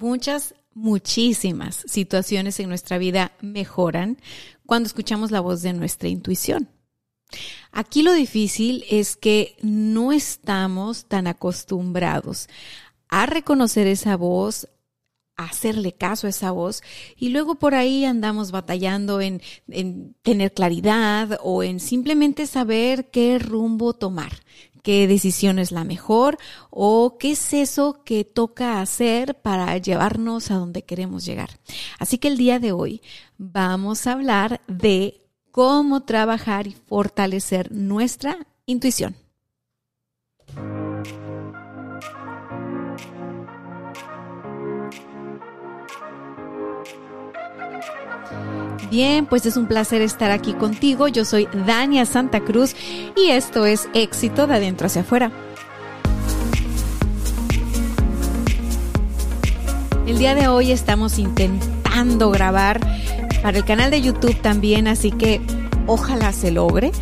Muchas, 0.00 0.56
muchísimas 0.74 1.84
situaciones 1.86 2.58
en 2.58 2.68
nuestra 2.68 2.98
vida 2.98 3.30
mejoran 3.40 4.18
cuando 4.66 4.88
escuchamos 4.88 5.30
la 5.30 5.38
voz 5.38 5.62
de 5.62 5.72
nuestra 5.72 6.08
intuición. 6.08 6.68
Aquí 7.70 8.02
lo 8.02 8.12
difícil 8.12 8.84
es 8.90 9.14
que 9.14 9.54
no 9.62 10.10
estamos 10.10 11.04
tan 11.04 11.28
acostumbrados 11.28 12.48
a 13.08 13.26
reconocer 13.26 13.86
esa 13.86 14.16
voz, 14.16 14.68
hacerle 15.36 15.92
caso 15.92 16.26
a 16.26 16.30
esa 16.30 16.50
voz 16.50 16.82
y 17.16 17.30
luego 17.30 17.56
por 17.56 17.74
ahí 17.74 18.04
andamos 18.04 18.50
batallando 18.50 19.20
en, 19.20 19.42
en 19.68 20.14
tener 20.22 20.52
claridad 20.52 21.38
o 21.42 21.62
en 21.62 21.80
simplemente 21.80 22.46
saber 22.46 23.10
qué 23.10 23.38
rumbo 23.38 23.94
tomar, 23.94 24.32
qué 24.82 25.08
decisión 25.08 25.58
es 25.58 25.72
la 25.72 25.82
mejor 25.82 26.38
o 26.70 27.16
qué 27.18 27.32
es 27.32 27.54
eso 27.54 28.02
que 28.04 28.24
toca 28.24 28.80
hacer 28.80 29.40
para 29.40 29.76
llevarnos 29.78 30.50
a 30.50 30.56
donde 30.56 30.82
queremos 30.82 31.24
llegar. 31.24 31.58
Así 31.98 32.18
que 32.18 32.28
el 32.28 32.36
día 32.36 32.60
de 32.60 32.72
hoy 32.72 33.02
vamos 33.38 34.06
a 34.06 34.12
hablar 34.12 34.60
de 34.68 35.22
cómo 35.50 36.02
trabajar 36.02 36.66
y 36.66 36.72
fortalecer 36.72 37.72
nuestra 37.72 38.46
intuición. 38.66 39.16
Bien, 48.90 49.26
pues 49.26 49.46
es 49.46 49.56
un 49.56 49.66
placer 49.66 50.02
estar 50.02 50.30
aquí 50.30 50.52
contigo. 50.52 51.08
Yo 51.08 51.24
soy 51.24 51.48
Dania 51.66 52.06
Santa 52.06 52.40
Cruz 52.40 52.74
y 53.16 53.30
esto 53.30 53.66
es 53.66 53.88
Éxito 53.94 54.46
de 54.46 54.54
Adentro 54.54 54.86
hacia 54.86 55.02
afuera. 55.02 55.30
El 60.06 60.18
día 60.18 60.34
de 60.34 60.48
hoy 60.48 60.70
estamos 60.70 61.18
intentando 61.18 62.30
grabar 62.30 62.78
para 63.42 63.58
el 63.58 63.64
canal 63.64 63.90
de 63.90 64.02
YouTube 64.02 64.36
también, 64.40 64.86
así 64.86 65.10
que 65.10 65.40
ojalá 65.86 66.32
se 66.32 66.50
logre. 66.50 66.92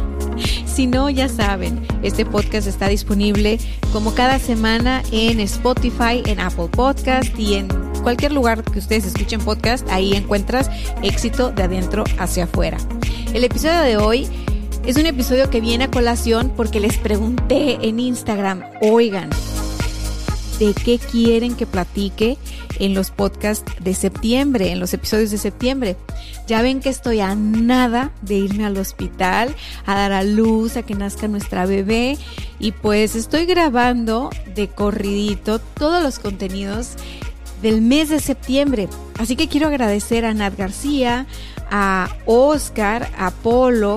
si 0.66 0.86
no, 0.86 1.08
ya 1.10 1.28
saben, 1.28 1.86
este 2.02 2.26
podcast 2.26 2.66
está 2.66 2.88
disponible 2.88 3.58
como 3.92 4.14
cada 4.14 4.38
semana 4.38 5.02
en 5.12 5.40
Spotify, 5.40 6.22
en 6.26 6.40
Apple 6.40 6.68
Podcast 6.68 7.38
y 7.38 7.54
en 7.54 7.83
cualquier 8.04 8.32
lugar 8.32 8.62
que 8.62 8.78
ustedes 8.78 9.06
escuchen 9.06 9.40
podcast, 9.40 9.88
ahí 9.90 10.12
encuentras 10.12 10.70
éxito 11.02 11.50
de 11.50 11.64
adentro 11.64 12.04
hacia 12.18 12.44
afuera. 12.44 12.76
El 13.32 13.42
episodio 13.42 13.80
de 13.80 13.96
hoy 13.96 14.28
es 14.86 14.96
un 14.96 15.06
episodio 15.06 15.50
que 15.50 15.60
viene 15.60 15.84
a 15.84 15.90
colación 15.90 16.52
porque 16.54 16.78
les 16.78 16.98
pregunté 16.98 17.78
en 17.80 17.98
Instagram, 17.98 18.62
oigan, 18.82 19.30
de 20.58 20.74
qué 20.74 20.98
quieren 20.98 21.56
que 21.56 21.66
platique 21.66 22.36
en 22.78 22.94
los 22.94 23.10
podcasts 23.10 23.72
de 23.80 23.94
septiembre, 23.94 24.70
en 24.70 24.80
los 24.80 24.92
episodios 24.92 25.30
de 25.30 25.38
septiembre. 25.38 25.96
Ya 26.46 26.60
ven 26.60 26.80
que 26.80 26.90
estoy 26.90 27.20
a 27.20 27.34
nada 27.34 28.12
de 28.20 28.34
irme 28.34 28.66
al 28.66 28.76
hospital, 28.76 29.54
a 29.86 29.94
dar 29.94 30.12
a 30.12 30.22
luz, 30.22 30.76
a 30.76 30.82
que 30.82 30.94
nazca 30.94 31.26
nuestra 31.26 31.64
bebé 31.64 32.18
y 32.58 32.72
pues 32.72 33.16
estoy 33.16 33.46
grabando 33.46 34.30
de 34.54 34.68
corridito 34.68 35.58
todos 35.58 36.02
los 36.02 36.18
contenidos 36.18 36.96
del 37.64 37.80
mes 37.80 38.10
de 38.10 38.20
septiembre. 38.20 38.90
Así 39.18 39.36
que 39.36 39.48
quiero 39.48 39.68
agradecer 39.68 40.26
a 40.26 40.34
Nat 40.34 40.54
García, 40.54 41.26
a 41.70 42.14
Oscar, 42.26 43.10
a 43.16 43.30
Polo, 43.30 43.96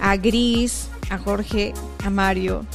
a 0.00 0.16
Gris, 0.16 0.88
a 1.08 1.16
Jorge, 1.16 1.72
a 2.04 2.10
Mario, 2.10 2.66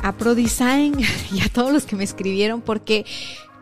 a 0.00 0.12
ProDesign 0.12 1.00
y 1.32 1.40
a 1.40 1.48
todos 1.48 1.72
los 1.72 1.86
que 1.86 1.96
me 1.96 2.04
escribieron 2.04 2.60
porque 2.60 3.04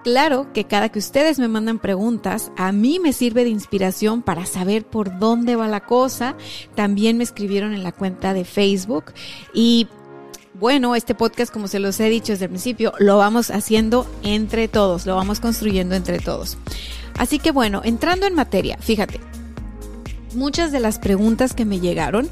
claro 0.02 0.52
que 0.52 0.64
cada 0.64 0.90
que 0.90 0.98
ustedes 0.98 1.38
me 1.38 1.48
mandan 1.48 1.78
preguntas, 1.78 2.52
a 2.58 2.70
mí 2.70 2.98
me 2.98 3.14
sirve 3.14 3.44
de 3.44 3.50
inspiración 3.50 4.20
para 4.20 4.44
saber 4.44 4.84
por 4.84 5.18
dónde 5.18 5.56
va 5.56 5.66
la 5.66 5.86
cosa. 5.86 6.36
También 6.74 7.16
me 7.16 7.24
escribieron 7.24 7.72
en 7.72 7.82
la 7.82 7.92
cuenta 7.92 8.34
de 8.34 8.44
Facebook 8.44 9.14
y 9.54 9.88
bueno, 10.54 10.94
este 10.94 11.14
podcast, 11.14 11.52
como 11.52 11.68
se 11.68 11.80
los 11.80 11.98
he 12.00 12.08
dicho 12.08 12.32
desde 12.32 12.44
el 12.44 12.50
principio, 12.50 12.92
lo 12.98 13.18
vamos 13.18 13.50
haciendo 13.50 14.06
entre 14.22 14.68
todos, 14.68 15.04
lo 15.04 15.16
vamos 15.16 15.40
construyendo 15.40 15.94
entre 15.94 16.20
todos. 16.20 16.56
Así 17.18 17.38
que 17.38 17.50
bueno, 17.50 17.82
entrando 17.84 18.26
en 18.26 18.34
materia, 18.34 18.78
fíjate, 18.80 19.20
muchas 20.34 20.72
de 20.72 20.80
las 20.80 20.98
preguntas 20.98 21.54
que 21.54 21.64
me 21.64 21.80
llegaron 21.80 22.28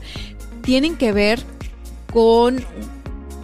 tienen 0.62 0.96
que 0.96 1.12
ver 1.12 1.42
con 2.12 2.64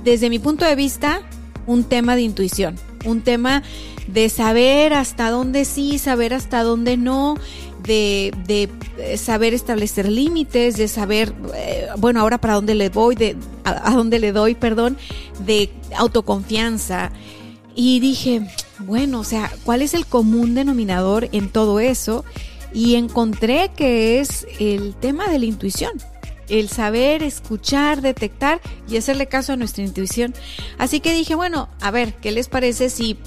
desde 0.05 0.31
mi 0.31 0.39
punto 0.39 0.65
de 0.65 0.77
vista, 0.77 1.23
un 1.67 1.85
tema 1.85 2.15
de 2.15 2.23
intuición, 2.23 2.77
un 3.05 3.21
tema 3.23 3.63
de 4.07 4.29
saber 4.29 4.95
hasta 4.95 5.31
dónde 5.31 5.65
sí, 5.65 5.99
saber 5.99 6.33
hasta 6.33 6.63
dónde 6.63 6.97
no, 6.97 7.37
de, 7.89 8.33
de 8.47 9.17
saber 9.17 9.55
establecer 9.55 10.09
límites, 10.09 10.77
de 10.77 10.87
saber, 10.87 11.33
eh, 11.55 11.89
bueno, 11.97 12.21
ahora 12.21 12.39
para 12.39 12.55
dónde 12.55 12.75
le 12.75 12.91
voy, 12.91 13.17
de, 13.17 13.37
a, 13.65 13.91
a 13.91 13.95
dónde 13.95 14.19
le 14.19 14.31
doy, 14.31 14.55
perdón, 14.55 14.97
de 15.41 15.71
autoconfianza. 15.97 17.11
Y 17.75 17.99
dije, 18.01 18.43
bueno, 18.81 19.21
o 19.21 19.25
sea, 19.25 19.51
¿cuál 19.65 19.83
es 19.83 19.95
el 19.95 20.07
común 20.07 20.55
denominador 20.55 21.29
en 21.33 21.49
todo 21.49 21.81
eso? 21.81 22.25
Y 22.75 22.97
encontré 22.97 23.71
que 23.75 24.21
es 24.21 24.47
el 24.61 24.95
tema 24.95 25.29
de 25.29 25.39
la 25.39 25.47
intuición 25.47 25.93
el 26.49 26.69
saber 26.71 27.23
escuchar, 27.23 28.01
detectar 28.01 28.61
y 28.89 28.97
hacerle 28.97 29.27
caso 29.27 29.53
a 29.53 29.57
nuestra 29.57 29.85
intuición. 29.85 30.35
Así 30.79 31.01
que 31.01 31.13
dije, 31.13 31.35
bueno, 31.35 31.69
a 31.81 31.91
ver, 31.91 32.15
¿qué 32.15 32.33
les 32.33 32.49
parece 32.49 32.89
si 32.89 33.19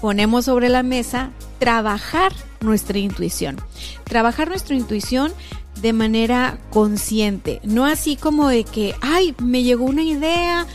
ponemos 0.00 0.44
sobre 0.44 0.68
la 0.68 0.84
mesa 0.84 1.30
trabajar 1.60 2.32
nuestra 2.60 2.98
intuición? 2.98 3.56
Trabajar 4.04 4.48
nuestra 4.48 4.74
intuición 4.74 5.32
de 5.80 5.92
manera 5.92 6.58
consciente, 6.70 7.60
no 7.62 7.86
así 7.86 8.16
como 8.16 8.48
de 8.48 8.64
que, 8.64 8.94
ay, 9.00 9.34
me 9.38 9.62
llegó 9.62 9.84
una 9.84 10.02
idea, 10.02 10.66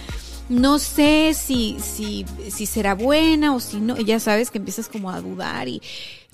no 0.48 0.80
sé 0.80 1.34
si, 1.34 1.78
si, 1.80 2.26
si 2.50 2.66
será 2.66 2.96
buena 2.96 3.54
o 3.54 3.60
si 3.60 3.82
no, 3.82 3.98
ya 3.98 4.20
sabes 4.20 4.52
que 4.52 4.58
empiezas 4.58 4.88
como 4.88 5.12
a 5.12 5.22
dudar 5.22 5.68
y 5.68 5.82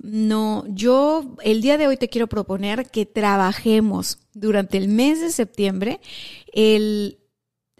no, 0.03 0.63
yo 0.67 1.35
el 1.43 1.61
día 1.61 1.77
de 1.77 1.87
hoy 1.87 1.97
te 1.97 2.09
quiero 2.09 2.27
proponer 2.27 2.89
que 2.89 3.05
trabajemos 3.05 4.19
durante 4.33 4.77
el 4.77 4.87
mes 4.87 5.21
de 5.21 5.31
septiembre 5.31 5.99
el 6.53 7.19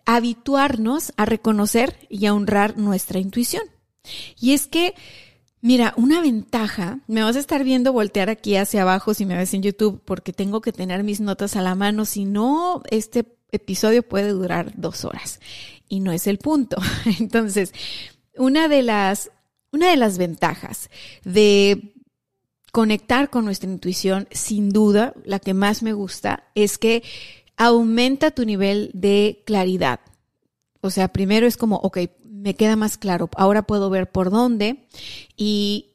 habituarnos 0.06 1.14
a 1.18 1.26
reconocer 1.26 1.96
y 2.10 2.26
a 2.26 2.34
honrar 2.34 2.78
nuestra 2.78 3.20
intuición. 3.20 3.64
Y 4.40 4.54
es 4.54 4.68
que, 4.68 4.94
mira, 5.62 5.94
una 5.98 6.22
ventaja, 6.22 7.00
me 7.08 7.24
vas 7.24 7.36
a 7.36 7.40
estar 7.40 7.64
viendo 7.64 7.94
voltear 7.94 8.30
aquí 8.30 8.56
hacia 8.56 8.82
abajo 8.82 9.14
si 9.14 9.26
me 9.26 9.38
ves 9.38 9.54
en 9.54 9.64
YouTube 9.64 10.02
porque 10.04 10.34
tengo 10.34 10.62
que 10.62 10.74
tener 10.74 11.04
mis 11.04 11.22
notas 11.22 11.56
a 11.56 11.62
la 11.62 11.76
mano, 11.76 12.06
si 12.06 12.26
no, 12.26 12.84
este 12.90 13.26
episodio 13.52 14.04
puede 14.04 14.30
durar 14.30 14.74
dos 14.76 15.06
horas 15.06 15.40
y 15.88 16.00
no 16.00 16.12
es 16.12 16.28
el 16.28 16.38
punto. 16.38 16.78
Entonces, 17.20 17.74
una 18.36 18.68
de 18.68 18.82
las, 18.82 19.32
una 19.72 19.90
de 19.90 19.98
las 19.98 20.18
ventajas 20.18 20.90
de 21.24 21.94
conectar 22.72 23.30
con 23.30 23.46
nuestra 23.46 23.70
intuición, 23.70 24.28
sin 24.32 24.70
duda, 24.70 25.14
la 25.26 25.40
que 25.40 25.54
más 25.54 25.84
me 25.84 25.94
gusta 25.94 26.46
es 26.56 26.78
que 26.78 27.04
aumenta 27.58 28.32
tu 28.32 28.46
nivel 28.46 28.92
de 28.94 29.44
claridad. 29.46 30.00
O 30.82 30.90
sea, 30.90 31.10
primero 31.10 31.48
es 31.48 31.58
como, 31.58 31.78
ok, 31.78 32.00
me 32.26 32.56
queda 32.56 32.76
más 32.76 32.98
claro, 32.98 33.30
ahora 33.36 33.62
puedo 33.62 33.90
ver 33.90 34.12
por 34.12 34.32
dónde 34.32 34.88
y 35.38 35.92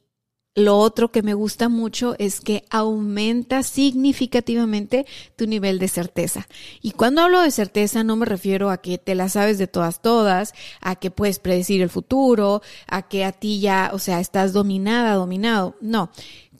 lo 0.57 0.79
otro 0.79 1.11
que 1.11 1.21
me 1.21 1.35
gusta 1.35 1.69
mucho 1.69 2.15
es 2.17 2.41
que 2.41 2.65
aumenta 2.71 3.61
significativamente 3.61 5.05
tu 5.35 5.45
nivel 5.45 5.77
de 5.77 5.87
certeza. 5.87 6.47
Y 6.81 6.93
cuando 6.93 7.21
hablo 7.21 7.41
de 7.41 7.51
certeza 7.51 8.03
no 8.03 8.15
me 8.15 8.25
refiero 8.25 8.71
a 8.71 8.81
que 8.81 8.97
te 8.97 9.13
la 9.13 9.29
sabes 9.29 9.59
de 9.59 9.67
todas, 9.67 10.01
todas, 10.01 10.55
a 10.81 10.95
que 10.95 11.11
puedes 11.11 11.37
predecir 11.37 11.83
el 11.83 11.91
futuro, 11.91 12.63
a 12.87 13.07
que 13.07 13.23
a 13.23 13.33
ti 13.33 13.59
ya, 13.59 13.91
o 13.93 13.99
sea, 13.99 14.19
estás 14.19 14.51
dominada, 14.51 15.13
dominado. 15.13 15.75
No, 15.79 16.09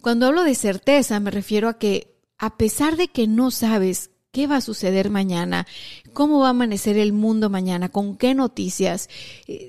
cuando 0.01 0.27
hablo 0.27 0.43
de 0.43 0.53
certeza 0.53 1.19
me 1.19 1.31
refiero 1.31 1.67
a 1.67 1.79
que 1.79 2.19
a 2.37 2.55
pesar 2.55 2.97
de 2.97 3.07
que 3.07 3.25
no 3.25 3.49
sabes 3.49 4.11
qué 4.37 4.45
va 4.45 4.57
a 4.57 4.61
suceder 4.61 5.09
mañana, 5.09 5.65
cómo 6.13 6.41
va 6.41 6.45
a 6.45 6.49
amanecer 6.51 6.95
el 6.95 7.11
mundo 7.11 7.49
mañana, 7.49 7.89
con 7.89 8.15
qué 8.15 8.35
noticias, 8.35 9.09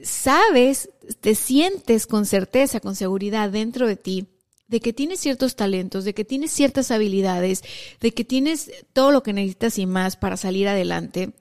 sabes 0.02 0.90
te 1.22 1.34
sientes 1.34 2.06
con 2.06 2.26
certeza, 2.26 2.78
con 2.78 2.94
seguridad 2.94 3.48
dentro 3.48 3.86
de 3.86 3.96
ti, 3.96 4.26
de 4.66 4.80
que 4.80 4.92
tienes 4.92 5.20
ciertos 5.20 5.56
talentos, 5.56 6.04
de 6.04 6.12
que 6.12 6.26
tienes 6.26 6.50
ciertas 6.50 6.90
habilidades, 6.90 7.62
de 8.02 8.12
que 8.12 8.26
tienes 8.26 8.70
todo 8.92 9.10
lo 9.10 9.22
que 9.22 9.32
necesitas 9.32 9.78
y 9.78 9.86
más 9.86 10.18
para 10.18 10.36
salir 10.36 10.68
adelante. 10.68 11.32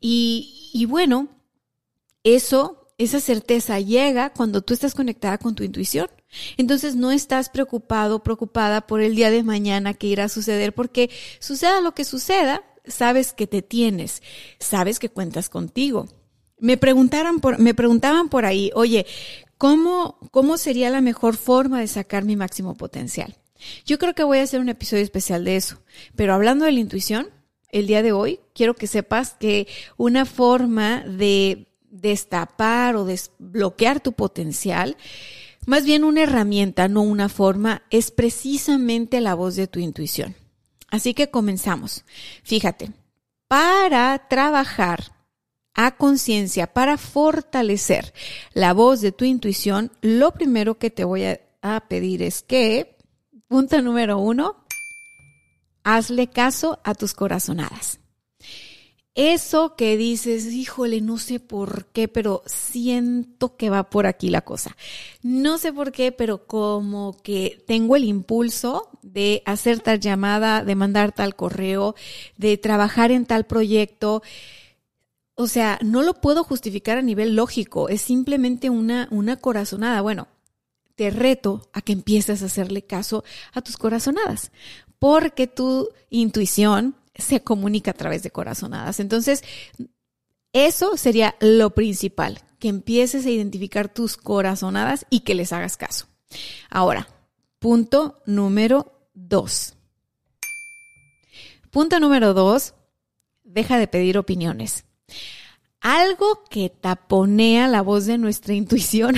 Y, 0.00 0.70
y 0.72 0.86
bueno, 0.86 1.28
eso, 2.24 2.81
esa 3.04 3.20
certeza 3.20 3.80
llega 3.80 4.30
cuando 4.30 4.62
tú 4.62 4.74
estás 4.74 4.94
conectada 4.94 5.38
con 5.38 5.54
tu 5.54 5.64
intuición. 5.64 6.08
Entonces 6.56 6.94
no 6.94 7.10
estás 7.10 7.48
preocupado, 7.48 8.22
preocupada 8.22 8.86
por 8.86 9.00
el 9.00 9.14
día 9.14 9.30
de 9.30 9.42
mañana 9.42 9.94
que 9.94 10.06
irá 10.06 10.24
a 10.24 10.28
suceder, 10.28 10.74
porque 10.74 11.10
suceda 11.38 11.80
lo 11.80 11.94
que 11.94 12.04
suceda, 12.04 12.62
sabes 12.86 13.32
que 13.32 13.46
te 13.46 13.62
tienes, 13.62 14.22
sabes 14.58 14.98
que 14.98 15.08
cuentas 15.08 15.48
contigo. 15.48 16.08
Me 16.58 16.76
preguntaron 16.76 17.40
por, 17.40 17.58
me 17.58 17.74
preguntaban 17.74 18.28
por 18.28 18.44
ahí, 18.44 18.70
oye, 18.74 19.06
¿cómo, 19.58 20.18
¿cómo 20.30 20.56
sería 20.56 20.90
la 20.90 21.00
mejor 21.00 21.36
forma 21.36 21.80
de 21.80 21.88
sacar 21.88 22.24
mi 22.24 22.36
máximo 22.36 22.74
potencial? 22.74 23.36
Yo 23.84 23.98
creo 23.98 24.14
que 24.14 24.24
voy 24.24 24.38
a 24.38 24.42
hacer 24.42 24.60
un 24.60 24.68
episodio 24.68 25.02
especial 25.02 25.44
de 25.44 25.56
eso. 25.56 25.82
Pero 26.16 26.34
hablando 26.34 26.64
de 26.64 26.72
la 26.72 26.80
intuición, 26.80 27.28
el 27.70 27.86
día 27.86 28.02
de 28.02 28.12
hoy, 28.12 28.40
quiero 28.54 28.74
que 28.74 28.86
sepas 28.86 29.34
que 29.34 29.66
una 29.96 30.26
forma 30.26 31.04
de 31.04 31.71
destapar 31.92 32.96
o 32.96 33.04
desbloquear 33.04 34.00
tu 34.00 34.14
potencial, 34.14 34.96
más 35.66 35.84
bien 35.84 36.02
una 36.02 36.22
herramienta, 36.22 36.88
no 36.88 37.02
una 37.02 37.28
forma, 37.28 37.82
es 37.90 38.10
precisamente 38.10 39.20
la 39.20 39.34
voz 39.34 39.54
de 39.54 39.68
tu 39.68 39.78
intuición. 39.78 40.34
Así 40.90 41.14
que 41.14 41.30
comenzamos. 41.30 42.04
Fíjate, 42.42 42.90
para 43.46 44.26
trabajar 44.28 45.12
a 45.74 45.96
conciencia 45.96 46.72
para 46.72 46.98
fortalecer 46.98 48.12
la 48.52 48.72
voz 48.72 49.00
de 49.00 49.12
tu 49.12 49.24
intuición, 49.24 49.90
lo 50.00 50.32
primero 50.32 50.78
que 50.78 50.90
te 50.90 51.04
voy 51.04 51.24
a, 51.24 51.40
pedir 51.88 52.22
es 52.22 52.42
que, 52.42 52.96
punto 53.46 53.80
número 53.82 54.18
uno, 54.18 54.64
hazle 55.84 56.26
caso 56.26 56.80
a 56.82 56.94
tus 56.94 57.14
corazonadas. 57.14 58.00
Eso 59.14 59.76
que 59.76 59.98
dices, 59.98 60.46
híjole, 60.46 61.02
no 61.02 61.18
sé 61.18 61.38
por 61.38 61.84
qué, 61.86 62.08
pero 62.08 62.42
siento 62.46 63.56
que 63.58 63.68
va 63.68 63.90
por 63.90 64.06
aquí 64.06 64.30
la 64.30 64.40
cosa. 64.40 64.74
No 65.22 65.58
sé 65.58 65.70
por 65.70 65.92
qué, 65.92 66.12
pero 66.12 66.46
como 66.46 67.18
que 67.22 67.62
tengo 67.66 67.96
el 67.96 68.04
impulso 68.04 68.88
de 69.02 69.42
hacer 69.44 69.80
tal 69.80 70.00
llamada, 70.00 70.64
de 70.64 70.74
mandar 70.76 71.12
tal 71.12 71.36
correo, 71.36 71.94
de 72.38 72.56
trabajar 72.56 73.10
en 73.10 73.26
tal 73.26 73.44
proyecto. 73.44 74.22
O 75.34 75.46
sea, 75.46 75.78
no 75.82 76.02
lo 76.02 76.14
puedo 76.14 76.42
justificar 76.42 76.96
a 76.96 77.02
nivel 77.02 77.36
lógico, 77.36 77.90
es 77.90 78.00
simplemente 78.00 78.70
una, 78.70 79.08
una 79.10 79.36
corazonada. 79.36 80.00
Bueno, 80.00 80.28
te 80.94 81.10
reto 81.10 81.68
a 81.74 81.82
que 81.82 81.92
empieces 81.92 82.42
a 82.42 82.46
hacerle 82.46 82.82
caso 82.82 83.24
a 83.52 83.60
tus 83.60 83.76
corazonadas, 83.76 84.52
porque 84.98 85.46
tu 85.46 85.90
intuición 86.08 86.96
se 87.14 87.42
comunica 87.42 87.92
a 87.92 87.94
través 87.94 88.22
de 88.22 88.30
corazonadas. 88.30 89.00
Entonces, 89.00 89.42
eso 90.52 90.96
sería 90.96 91.34
lo 91.40 91.70
principal, 91.70 92.40
que 92.58 92.68
empieces 92.68 93.26
a 93.26 93.30
identificar 93.30 93.92
tus 93.92 94.16
corazonadas 94.16 95.06
y 95.10 95.20
que 95.20 95.34
les 95.34 95.52
hagas 95.52 95.76
caso. 95.76 96.06
Ahora, 96.70 97.08
punto 97.58 98.22
número 98.26 99.08
dos. 99.14 99.74
Punto 101.70 102.00
número 102.00 102.34
dos, 102.34 102.74
deja 103.44 103.78
de 103.78 103.88
pedir 103.88 104.18
opiniones. 104.18 104.84
Algo 105.80 106.44
que 106.48 106.68
taponea 106.68 107.66
la 107.66 107.82
voz 107.82 108.06
de 108.06 108.18
nuestra 108.18 108.54
intuición 108.54 109.16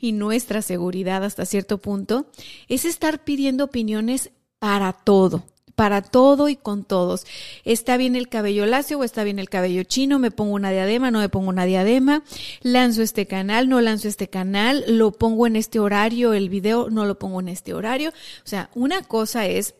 y 0.00 0.12
nuestra 0.12 0.62
seguridad 0.62 1.22
hasta 1.24 1.46
cierto 1.46 1.78
punto 1.78 2.30
es 2.68 2.84
estar 2.84 3.24
pidiendo 3.24 3.64
opiniones 3.64 4.30
para 4.58 4.92
todo 4.92 5.44
para 5.82 6.00
todo 6.00 6.48
y 6.48 6.54
con 6.54 6.84
todos. 6.84 7.26
Está 7.64 7.96
bien 7.96 8.14
el 8.14 8.28
cabello 8.28 8.66
lacio 8.66 9.00
o 9.00 9.02
está 9.02 9.24
bien 9.24 9.40
el 9.40 9.48
cabello 9.48 9.82
chino, 9.82 10.20
me 10.20 10.30
pongo 10.30 10.54
una 10.54 10.70
diadema, 10.70 11.10
no 11.10 11.18
me 11.18 11.28
pongo 11.28 11.48
una 11.48 11.64
diadema, 11.64 12.22
lanzo 12.60 13.02
este 13.02 13.26
canal, 13.26 13.68
no 13.68 13.80
lanzo 13.80 14.06
este 14.06 14.28
canal, 14.28 14.84
lo 14.86 15.10
pongo 15.10 15.44
en 15.48 15.56
este 15.56 15.80
horario, 15.80 16.34
el 16.34 16.50
video 16.50 16.88
no 16.88 17.04
lo 17.04 17.18
pongo 17.18 17.40
en 17.40 17.48
este 17.48 17.74
horario. 17.74 18.10
O 18.10 18.46
sea, 18.48 18.70
una 18.76 19.02
cosa 19.02 19.46
es 19.46 19.74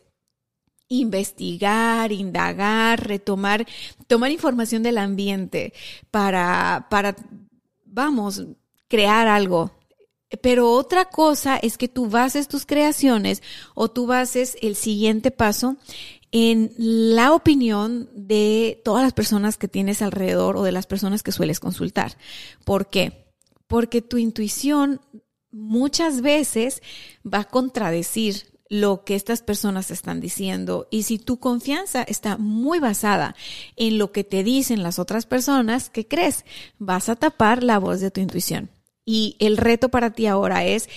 investigar, 0.89 2.11
indagar, 2.11 3.07
retomar, 3.07 3.65
tomar 4.05 4.29
información 4.29 4.83
del 4.83 4.97
ambiente 4.97 5.71
para, 6.11 6.87
para, 6.89 7.15
vamos, 7.85 8.43
crear 8.89 9.29
algo. 9.29 9.71
Pero 10.41 10.71
otra 10.71 11.05
cosa 11.05 11.57
es 11.57 11.77
que 11.77 11.87
tú 11.87 12.09
bases 12.09 12.47
tus 12.47 12.65
creaciones 12.65 13.43
o 13.75 13.89
tú 13.89 14.07
bases 14.07 14.57
el 14.61 14.75
siguiente 14.75 15.31
paso 15.31 15.77
en 16.31 16.73
la 16.77 17.33
opinión 17.33 18.09
de 18.15 18.81
todas 18.83 19.03
las 19.03 19.13
personas 19.13 19.57
que 19.57 19.67
tienes 19.67 20.01
alrededor 20.01 20.57
o 20.57 20.63
de 20.63 20.71
las 20.71 20.87
personas 20.87 21.21
que 21.21 21.31
sueles 21.31 21.59
consultar. 21.59 22.17
¿Por 22.65 22.89
qué? 22.89 23.27
Porque 23.67 24.01
tu 24.01 24.17
intuición 24.17 24.99
muchas 25.51 26.21
veces 26.21 26.81
va 27.23 27.41
a 27.41 27.47
contradecir 27.47 28.47
lo 28.67 29.03
que 29.03 29.13
estas 29.13 29.43
personas 29.43 29.91
están 29.91 30.19
diciendo 30.19 30.87
y 30.89 31.03
si 31.03 31.19
tu 31.19 31.37
confianza 31.39 32.01
está 32.01 32.37
muy 32.37 32.79
basada 32.79 33.35
en 33.75 33.99
lo 33.99 34.11
que 34.11 34.23
te 34.23 34.43
dicen 34.43 34.81
las 34.81 34.97
otras 34.97 35.27
personas, 35.27 35.91
¿qué 35.91 36.07
crees? 36.07 36.45
Vas 36.79 37.09
a 37.09 37.15
tapar 37.15 37.61
la 37.61 37.77
voz 37.77 37.99
de 37.99 38.09
tu 38.09 38.19
intuición. 38.19 38.71
Y 39.05 39.35
el 39.39 39.57
reto 39.57 39.89
para 39.89 40.11
ti 40.11 40.27
ahora 40.27 40.65
es 40.65 40.89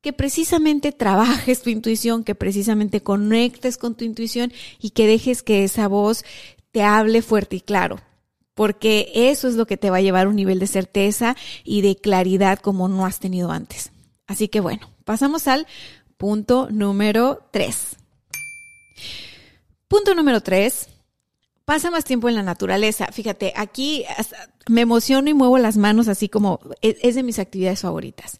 que 0.00 0.12
precisamente 0.12 0.92
trabajes 0.92 1.62
tu 1.62 1.70
intuición, 1.70 2.24
que 2.24 2.34
precisamente 2.34 3.02
conectes 3.02 3.76
con 3.76 3.94
tu 3.94 4.04
intuición 4.04 4.52
y 4.80 4.90
que 4.90 5.06
dejes 5.06 5.42
que 5.42 5.64
esa 5.64 5.88
voz 5.88 6.24
te 6.70 6.82
hable 6.82 7.22
fuerte 7.22 7.56
y 7.56 7.60
claro. 7.60 8.00
Porque 8.54 9.10
eso 9.14 9.48
es 9.48 9.54
lo 9.54 9.66
que 9.66 9.76
te 9.76 9.90
va 9.90 9.98
a 9.98 10.02
llevar 10.02 10.26
a 10.26 10.30
un 10.30 10.36
nivel 10.36 10.58
de 10.58 10.66
certeza 10.66 11.36
y 11.64 11.82
de 11.82 11.96
claridad 11.96 12.58
como 12.58 12.88
no 12.88 13.06
has 13.06 13.20
tenido 13.20 13.50
antes. 13.50 13.90
Así 14.26 14.48
que 14.48 14.60
bueno, 14.60 14.90
pasamos 15.04 15.48
al 15.48 15.66
Punto 16.20 16.68
número 16.70 17.48
tres. 17.50 17.96
Punto 19.88 20.14
número 20.14 20.42
tres. 20.42 20.86
Pasa 21.70 21.92
más 21.92 22.04
tiempo 22.04 22.28
en 22.28 22.34
la 22.34 22.42
naturaleza. 22.42 23.06
Fíjate, 23.12 23.52
aquí 23.54 24.04
me 24.68 24.80
emociono 24.80 25.30
y 25.30 25.34
muevo 25.34 25.56
las 25.56 25.76
manos 25.76 26.08
así 26.08 26.28
como 26.28 26.58
e, 26.82 26.98
es 27.00 27.14
de 27.14 27.22
mis 27.22 27.38
actividades 27.38 27.82
favoritas. 27.82 28.38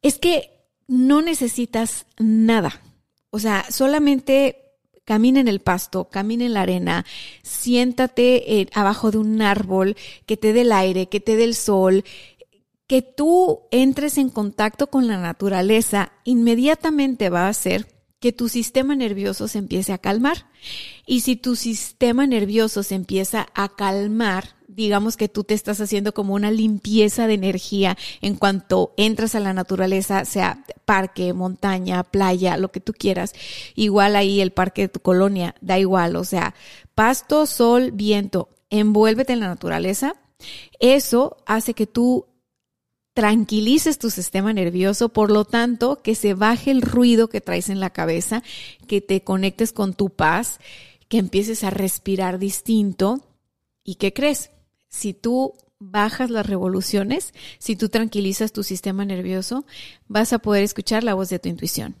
Es 0.00 0.16
que 0.18 0.52
no 0.88 1.20
necesitas 1.20 2.06
nada. 2.18 2.80
O 3.28 3.40
sea, 3.40 3.66
solamente 3.70 4.72
camina 5.04 5.38
en 5.38 5.48
el 5.48 5.60
pasto, 5.60 6.08
camina 6.08 6.46
en 6.46 6.54
la 6.54 6.62
arena, 6.62 7.04
siéntate 7.42 8.60
eh, 8.60 8.70
abajo 8.72 9.10
de 9.10 9.18
un 9.18 9.42
árbol 9.42 9.94
que 10.24 10.38
te 10.38 10.54
dé 10.54 10.62
el 10.62 10.72
aire, 10.72 11.10
que 11.10 11.20
te 11.20 11.36
dé 11.36 11.44
el 11.44 11.54
sol, 11.54 12.04
que 12.86 13.02
tú 13.02 13.64
entres 13.70 14.16
en 14.16 14.30
contacto 14.30 14.86
con 14.86 15.08
la 15.08 15.18
naturaleza 15.18 16.10
inmediatamente 16.24 17.28
va 17.28 17.48
a 17.48 17.50
hacer 17.50 17.95
que 18.20 18.32
tu 18.32 18.48
sistema 18.48 18.94
nervioso 18.94 19.48
se 19.48 19.58
empiece 19.58 19.92
a 19.92 19.98
calmar. 19.98 20.46
Y 21.06 21.20
si 21.20 21.36
tu 21.36 21.56
sistema 21.56 22.26
nervioso 22.26 22.82
se 22.82 22.94
empieza 22.94 23.46
a 23.54 23.68
calmar, 23.68 24.56
digamos 24.68 25.16
que 25.16 25.28
tú 25.28 25.44
te 25.44 25.54
estás 25.54 25.80
haciendo 25.80 26.12
como 26.12 26.34
una 26.34 26.50
limpieza 26.50 27.26
de 27.26 27.34
energía 27.34 27.96
en 28.20 28.36
cuanto 28.36 28.92
entras 28.96 29.34
a 29.34 29.40
la 29.40 29.52
naturaleza, 29.52 30.24
sea 30.24 30.64
parque, 30.84 31.32
montaña, 31.32 32.04
playa, 32.04 32.56
lo 32.56 32.70
que 32.70 32.80
tú 32.80 32.92
quieras. 32.92 33.32
Igual 33.74 34.16
ahí 34.16 34.40
el 34.40 34.52
parque 34.52 34.82
de 34.82 34.88
tu 34.88 35.00
colonia, 35.00 35.54
da 35.60 35.78
igual, 35.78 36.16
o 36.16 36.24
sea, 36.24 36.54
pasto, 36.94 37.46
sol, 37.46 37.90
viento, 37.92 38.50
envuélvete 38.70 39.32
en 39.32 39.40
la 39.40 39.48
naturaleza. 39.48 40.14
Eso 40.78 41.38
hace 41.46 41.74
que 41.74 41.86
tú 41.86 42.26
tranquilices 43.16 43.98
tu 43.98 44.10
sistema 44.10 44.52
nervioso, 44.52 45.08
por 45.08 45.30
lo 45.30 45.46
tanto, 45.46 46.02
que 46.02 46.14
se 46.14 46.34
baje 46.34 46.70
el 46.70 46.82
ruido 46.82 47.28
que 47.28 47.40
traes 47.40 47.70
en 47.70 47.80
la 47.80 47.88
cabeza, 47.88 48.42
que 48.86 49.00
te 49.00 49.24
conectes 49.24 49.72
con 49.72 49.94
tu 49.94 50.10
paz, 50.10 50.60
que 51.08 51.16
empieces 51.16 51.64
a 51.64 51.70
respirar 51.70 52.38
distinto. 52.38 53.22
¿Y 53.82 53.94
qué 53.94 54.12
crees? 54.12 54.50
Si 54.90 55.14
tú 55.14 55.54
bajas 55.78 56.28
las 56.28 56.46
revoluciones, 56.46 57.32
si 57.58 57.74
tú 57.74 57.88
tranquilizas 57.88 58.52
tu 58.52 58.62
sistema 58.62 59.06
nervioso, 59.06 59.64
vas 60.08 60.34
a 60.34 60.38
poder 60.38 60.62
escuchar 60.62 61.02
la 61.02 61.14
voz 61.14 61.30
de 61.30 61.38
tu 61.38 61.48
intuición. 61.48 61.96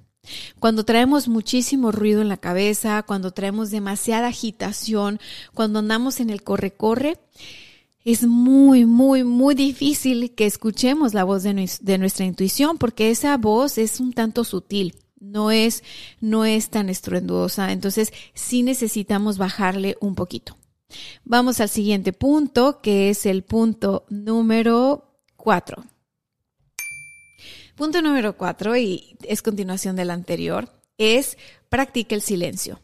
Cuando 0.58 0.84
traemos 0.84 1.28
muchísimo 1.28 1.92
ruido 1.92 2.20
en 2.20 2.28
la 2.28 2.36
cabeza, 2.36 3.02
cuando 3.04 3.30
traemos 3.30 3.70
demasiada 3.70 4.28
agitación, 4.28 5.18
cuando 5.54 5.78
andamos 5.78 6.20
en 6.20 6.28
el 6.28 6.42
corre-corre, 6.42 7.16
es 8.06 8.24
muy, 8.24 8.86
muy, 8.86 9.24
muy 9.24 9.56
difícil 9.56 10.32
que 10.36 10.46
escuchemos 10.46 11.12
la 11.12 11.24
voz 11.24 11.42
de, 11.42 11.98
nuestra 11.98 12.24
intuición 12.24 12.78
porque 12.78 13.10
esa 13.10 13.36
voz 13.36 13.78
es 13.78 13.98
un 13.98 14.12
tanto 14.12 14.44
sutil. 14.44 14.94
No 15.18 15.50
es, 15.50 15.82
no 16.20 16.44
es 16.44 16.70
tan 16.70 16.88
estruendosa. 16.88 17.72
Entonces, 17.72 18.12
sí 18.32 18.62
necesitamos 18.62 19.38
bajarle 19.38 19.96
un 20.00 20.14
poquito. 20.14 20.56
Vamos 21.24 21.60
al 21.60 21.68
siguiente 21.68 22.12
punto, 22.12 22.80
que 22.80 23.10
es 23.10 23.26
el 23.26 23.42
punto 23.42 24.06
número 24.08 25.18
cuatro. 25.34 25.84
Punto 27.74 28.02
número 28.02 28.36
cuatro, 28.36 28.76
y 28.76 29.16
es 29.22 29.42
continuación 29.42 29.96
del 29.96 30.12
anterior, 30.12 30.70
es 30.96 31.36
practica 31.68 32.14
el 32.14 32.22
silencio. 32.22 32.78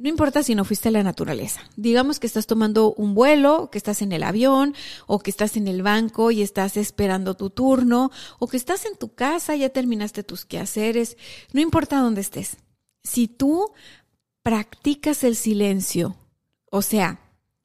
No 0.00 0.08
importa 0.08 0.42
si 0.42 0.54
no 0.54 0.64
fuiste 0.64 0.88
a 0.88 0.92
la 0.92 1.02
naturaleza. 1.02 1.60
Digamos 1.76 2.18
que 2.18 2.26
estás 2.26 2.46
tomando 2.46 2.94
un 2.94 3.14
vuelo, 3.14 3.68
que 3.70 3.76
estás 3.76 4.00
en 4.00 4.12
el 4.12 4.22
avión, 4.22 4.74
o 5.06 5.18
que 5.18 5.30
estás 5.30 5.58
en 5.58 5.68
el 5.68 5.82
banco 5.82 6.30
y 6.30 6.40
estás 6.40 6.78
esperando 6.78 7.34
tu 7.34 7.50
turno, 7.50 8.10
o 8.38 8.48
que 8.48 8.56
estás 8.56 8.86
en 8.86 8.96
tu 8.96 9.14
casa, 9.14 9.56
ya 9.56 9.68
terminaste 9.68 10.22
tus 10.22 10.46
quehaceres. 10.46 11.18
No 11.52 11.60
importa 11.60 12.00
dónde 12.00 12.22
estés. 12.22 12.56
Si 13.04 13.28
tú 13.28 13.72
practicas 14.42 15.22
el 15.22 15.36
silencio, 15.36 16.16
o 16.70 16.80
sea, 16.80 17.20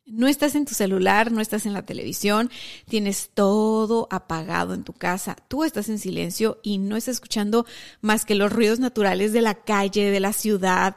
no 0.06 0.28
estás 0.28 0.56
en 0.56 0.66
tu 0.66 0.74
celular, 0.74 1.32
no 1.32 1.42
estás 1.42 1.66
en 1.66 1.74
la 1.74 1.86
televisión, 1.86 2.52
tienes 2.88 3.32
todo 3.34 4.08
apagado 4.12 4.74
en 4.74 4.84
tu 4.84 4.94
casa, 4.94 5.36
tú 5.48 5.64
estás 5.64 5.90
en 5.90 6.00
silencio 6.00 6.60
y 6.64 6.78
no 6.78 6.96
estás 6.96 7.16
escuchando 7.16 7.66
más 8.02 8.26
que 8.26 8.36
los 8.36 8.52
ruidos 8.52 8.80
naturales 8.80 9.34
de 9.34 9.42
la 9.42 9.56
calle, 9.56 10.12
de 10.12 10.20
la 10.20 10.34
ciudad, 10.34 10.96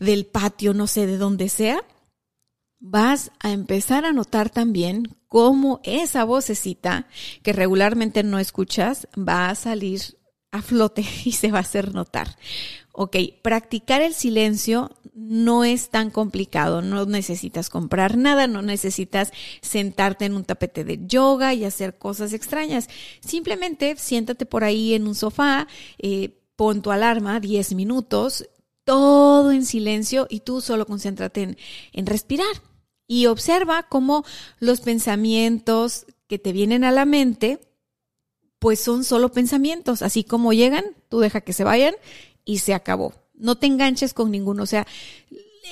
del 0.00 0.26
patio, 0.26 0.74
no 0.74 0.86
sé, 0.86 1.06
de 1.06 1.18
donde 1.18 1.48
sea. 1.48 1.82
Vas 2.80 3.32
a 3.40 3.50
empezar 3.50 4.04
a 4.04 4.12
notar 4.12 4.50
también 4.50 5.16
cómo 5.28 5.80
esa 5.84 6.24
vocecita 6.24 7.08
que 7.42 7.52
regularmente 7.52 8.22
no 8.22 8.38
escuchas 8.38 9.08
va 9.16 9.50
a 9.50 9.54
salir 9.54 10.00
a 10.50 10.62
flote 10.62 11.04
y 11.24 11.32
se 11.32 11.50
va 11.50 11.58
a 11.58 11.62
hacer 11.62 11.94
notar. 11.94 12.36
Ok, 12.92 13.16
practicar 13.42 14.02
el 14.02 14.14
silencio 14.14 14.90
no 15.18 15.64
es 15.64 15.90
tan 15.90 16.10
complicado, 16.10 16.80
no 16.80 17.04
necesitas 17.04 17.70
comprar 17.70 18.16
nada, 18.16 18.46
no 18.46 18.62
necesitas 18.62 19.32
sentarte 19.60 20.24
en 20.26 20.34
un 20.34 20.44
tapete 20.44 20.84
de 20.84 21.00
yoga 21.06 21.54
y 21.54 21.64
hacer 21.64 21.98
cosas 21.98 22.32
extrañas. 22.32 22.88
Simplemente 23.20 23.96
siéntate 23.96 24.46
por 24.46 24.62
ahí 24.62 24.94
en 24.94 25.08
un 25.08 25.16
sofá, 25.16 25.66
eh, 25.98 26.38
pon 26.54 26.82
tu 26.82 26.92
alarma 26.92 27.40
10 27.40 27.74
minutos, 27.74 28.48
todo 28.84 29.50
en 29.50 29.66
silencio 29.66 30.28
y 30.30 30.40
tú 30.40 30.60
solo 30.60 30.86
concéntrate 30.86 31.42
en, 31.42 31.56
en 31.92 32.06
respirar. 32.06 32.62
Y 33.08 33.26
observa 33.26 33.84
cómo 33.88 34.24
los 34.60 34.80
pensamientos 34.80 36.06
que 36.28 36.38
te 36.38 36.52
vienen 36.52 36.84
a 36.84 36.92
la 36.92 37.06
mente, 37.06 37.58
pues 38.58 38.78
son 38.78 39.02
solo 39.02 39.32
pensamientos, 39.32 40.02
así 40.02 40.22
como 40.22 40.52
llegan, 40.52 40.84
tú 41.08 41.18
deja 41.20 41.40
que 41.40 41.52
se 41.52 41.64
vayan 41.64 41.94
y 42.44 42.58
se 42.58 42.74
acabó. 42.74 43.14
No 43.38 43.56
te 43.56 43.66
enganches 43.66 44.14
con 44.14 44.30
ninguno. 44.30 44.62
O 44.62 44.66
sea, 44.66 44.86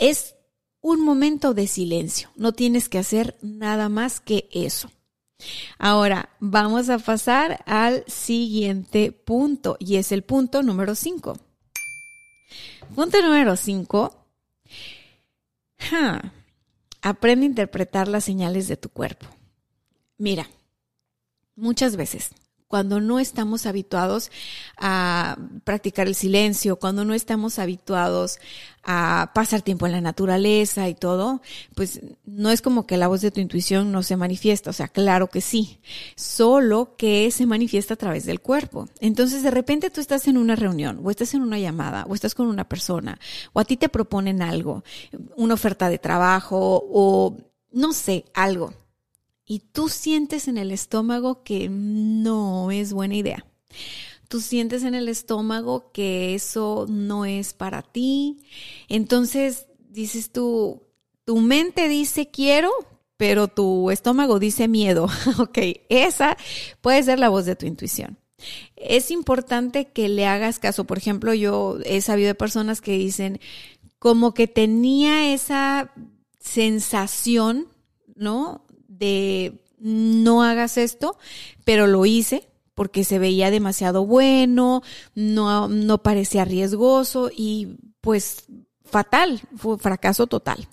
es 0.01 0.35
un 0.81 1.01
momento 1.01 1.53
de 1.53 1.67
silencio. 1.67 2.31
No 2.37 2.53
tienes 2.53 2.89
que 2.89 2.99
hacer 2.99 3.37
nada 3.43 3.89
más 3.89 4.21
que 4.21 4.49
eso. 4.53 4.91
Ahora, 5.79 6.31
vamos 6.41 6.89
a 6.89 6.99
pasar 6.99 7.63
al 7.67 8.05
siguiente 8.07 9.13
punto 9.13 9.77
y 9.79 9.97
es 9.97 10.13
el 10.13 10.23
punto 10.23 10.63
número 10.63 10.95
5. 10.95 11.37
Punto 12.95 13.23
número 13.23 13.57
5. 13.57 14.27
Aprende 17.03 17.47
a 17.47 17.49
interpretar 17.49 18.09
las 18.09 18.25
señales 18.25 18.69
de 18.69 18.77
tu 18.77 18.89
cuerpo. 18.89 19.27
Mira, 20.19 20.49
muchas 21.55 21.97
veces 21.97 22.31
cuando 22.69 23.01
no 23.01 23.21
estamos 23.21 23.67
habituados 23.67 24.31
a 24.77 25.39
practicar 25.65 26.09
el 26.09 26.15
silencio, 26.15 26.77
cuando 26.77 27.05
no 27.05 27.15
estamos 27.15 27.59
habituados 27.59 28.39
a 28.83 29.31
pasar 29.35 29.63
tiempo 29.63 29.87
en 29.87 29.93
la 29.93 30.01
naturaleza 30.01 30.89
y 30.89 30.95
todo, 30.95 31.43
pues 31.75 32.01
no 32.25 32.51
es 32.51 32.63
como 32.63 32.87
que 32.87 32.97
la 32.97 33.09
voz 33.09 33.21
de 33.21 33.31
tu 33.31 33.41
intuición 33.41 33.93
no 33.93 34.03
se 34.03 34.17
manifiesta, 34.17 34.71
o 34.71 34.73
sea, 34.73 34.89
claro 34.89 35.29
que 35.29 35.41
sí, 35.41 35.81
solo 36.17 36.97
que 36.97 37.31
se 37.31 37.47
manifiesta 37.47 37.95
a 37.95 37.99
través 37.99 38.27
del 38.27 38.41
cuerpo. 38.41 38.89
Entonces, 39.01 39.43
de 39.43 39.51
repente 39.51 39.91
tú 39.91 40.01
estás 40.01 40.29
en 40.29 40.37
una 40.37 40.57
reunión 40.57 41.01
o 41.03 41.11
estás 41.11 41.35
en 41.35 41.43
una 41.43 41.59
llamada 41.59 42.05
o 42.09 42.15
estás 42.15 42.35
con 42.35 42.47
una 42.47 42.69
persona 42.69 43.19
o 43.53 43.61
a 43.61 43.65
ti 43.65 43.77
te 43.77 43.89
proponen 43.89 44.43
algo, 44.43 44.85
una 45.37 45.55
oferta 45.55 45.89
de 45.89 45.99
trabajo 45.99 46.85
o 46.91 47.37
no 47.73 47.93
sé, 47.93 48.25
algo 48.35 48.73
y 49.47 49.61
tú 49.61 49.89
sientes 49.89 50.49
en 50.49 50.59
el 50.59 50.73
estómago 50.73 51.45
que 51.45 51.69
no 51.69 52.71
es 52.71 52.93
buena 52.93 53.15
idea. 53.15 53.47
Tú 54.29 54.41
sientes 54.41 54.83
en 54.83 54.97
el 54.97 55.09
estómago 55.09 55.93
que 55.93 56.35
eso 56.35 56.87
no 56.89 57.25
es 57.25 57.55
para 57.55 57.83
ti. 57.83 58.39
Entonces 58.89 59.67
dices 59.89 60.33
tú, 60.33 60.83
tu 61.25 61.37
mente 61.37 61.89
dice 61.89 62.29
quiero, 62.29 62.71
pero 63.17 63.47
tu 63.47 63.91
estómago 63.93 64.41
dice 64.41 64.67
miedo. 64.67 65.07
ok, 65.39 65.59
esa 65.89 66.37
puede 66.81 67.03
ser 67.05 67.21
la 67.21 67.29
voz 67.29 67.47
de 67.47 67.55
tu 67.55 67.67
intuición. 67.67 68.19
Es 68.75 69.11
importante 69.13 69.87
que 69.87 70.09
le 70.09 70.27
hagas 70.27 70.59
caso. 70.59 70.85
Por 70.85 70.99
ejemplo, 70.99 71.33
yo 71.33 71.79
he 71.85 72.01
sabido 72.01 72.29
de 72.29 72.35
personas 72.35 72.81
que 72.81 72.99
dicen 72.99 73.41
como 74.01 74.35
que 74.35 74.49
tenía 74.49 75.33
esa 75.33 75.93
sensación, 76.41 77.69
¿no? 78.15 78.66
De 78.99 79.61
no 79.79 80.43
hagas 80.43 80.79
esto, 80.79 81.19
pero 81.65 81.87
lo 81.87 82.07
hice 82.07 82.49
porque 82.75 83.05
se 83.05 83.19
veía 83.19 83.51
demasiado 83.51 84.05
bueno, 84.05 84.83
no, 85.15 85.69
no 85.69 86.03
parecía 86.03 86.45
riesgoso 86.45 87.31
y 87.35 87.77
pues 88.01 88.45
fatal, 88.85 89.41
fue 89.57 89.79
fracaso 89.79 90.27
total. 90.27 90.69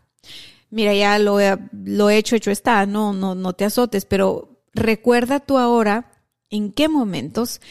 Mira, 0.69 0.93
ya 0.93 1.17
lo, 1.19 1.37
lo 1.71 2.09
he 2.09 2.17
hecho, 2.17 2.35
hecho 2.35 2.51
está, 2.51 2.85
no, 2.85 3.13
no, 3.13 3.35
no 3.35 3.53
te 3.53 3.65
azotes, 3.65 4.05
pero 4.05 4.63
recuerda 4.73 5.39
tú 5.39 5.57
ahora 5.57 6.11
en 6.49 6.71
qué 6.71 6.89
momentos 6.89 7.61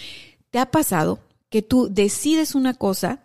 te 0.51 0.59
ha 0.59 0.71
pasado 0.71 1.19
que 1.51 1.63
tú 1.63 1.89
decides 1.91 2.55
una 2.55 2.75
cosa 2.75 3.22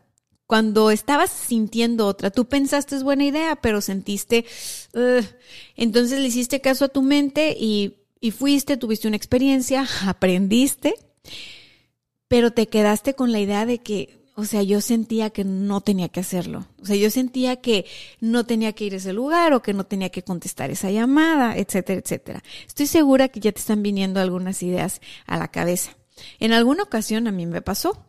cuando 0.48 0.92
estabas 0.92 1.30
sintiendo 1.30 2.08
otra, 2.08 2.32
tú 2.32 2.46
pensaste 2.46 2.96
es 2.96 3.04
buena 3.04 3.25
idea, 3.25 3.58
pero 3.58 3.82
sentiste, 3.82 4.46
entonces 5.75 6.20
le 6.20 6.27
hiciste 6.27 6.62
caso 6.62 6.86
a 6.86 6.89
tu 6.89 7.01
mente 7.01 7.56
y, 7.60 7.98
y 8.22 8.32
fuiste, 8.32 8.77
tuviste 8.77 9.10
una 9.10 9.18
experiencia, 9.18 9.86
aprendiste, 10.08 10.96
pero 12.30 12.51
te 12.51 12.68
quedaste 12.68 13.13
con 13.13 13.34
la 13.34 13.42
idea 13.42 13.66
de 13.66 13.80
que, 13.80 14.18
o 14.36 14.46
sea, 14.46 14.63
yo 14.63 14.80
sentía 14.80 15.32
que 15.32 15.44
no 15.44 15.82
tenía 15.82 16.10
que 16.10 16.20
hacerlo. 16.20 16.68
O 16.82 16.86
sea, 16.86 16.96
yo 16.96 17.10
sentía 17.10 17.56
que 17.58 17.86
no 18.22 18.46
tenía 18.46 18.74
que 18.74 18.86
ir 18.86 18.94
a 18.94 18.98
ese 18.98 19.12
lugar 19.12 19.54
o 19.54 19.62
que 19.62 19.74
no 19.74 19.86
tenía 19.86 20.10
que 20.10 20.22
contestar 20.22 20.70
esa 20.70 20.92
llamada, 20.92 21.58
etcétera, 21.58 22.00
etcétera. 22.00 22.44
Estoy 22.68 22.86
segura 22.88 23.30
que 23.30 23.39
ya 23.39 23.51
te 23.51 23.60
están 23.60 23.82
viniendo 23.82 24.20
algunas 24.20 24.62
ideas 24.62 25.01
a 25.25 25.38
la 25.38 25.48
cabeza. 25.48 25.98
En 26.39 26.54
alguna 26.54 26.84
ocasión 26.84 27.27
a 27.27 27.32
mí 27.32 27.46
me 27.46 27.62
pasó. 27.62 28.07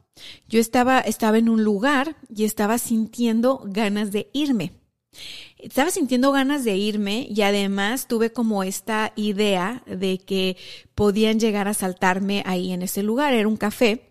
Yo 0.48 0.60
estaba, 0.60 1.00
estaba 1.00 1.38
en 1.38 1.48
un 1.48 1.64
lugar 1.64 2.16
y 2.34 2.44
estaba 2.44 2.78
sintiendo 2.78 3.62
ganas 3.64 4.12
de 4.12 4.30
irme. 4.32 4.72
Estaba 5.58 5.90
sintiendo 5.90 6.30
ganas 6.32 6.64
de 6.64 6.76
irme 6.76 7.26
y 7.28 7.42
además 7.42 8.06
tuve 8.06 8.32
como 8.32 8.62
esta 8.62 9.12
idea 9.16 9.82
de 9.86 10.18
que 10.18 10.56
podían 10.94 11.40
llegar 11.40 11.66
a 11.66 11.74
saltarme 11.74 12.42
ahí 12.46 12.72
en 12.72 12.82
ese 12.82 13.02
lugar. 13.02 13.34
Era 13.34 13.48
un 13.48 13.56
café 13.56 14.08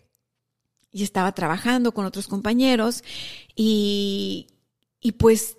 y 0.92 1.04
estaba 1.04 1.32
trabajando 1.32 1.94
con 1.94 2.06
otros 2.06 2.28
compañeros 2.28 3.04
y, 3.56 4.48
y 5.00 5.14
pues 5.14 5.58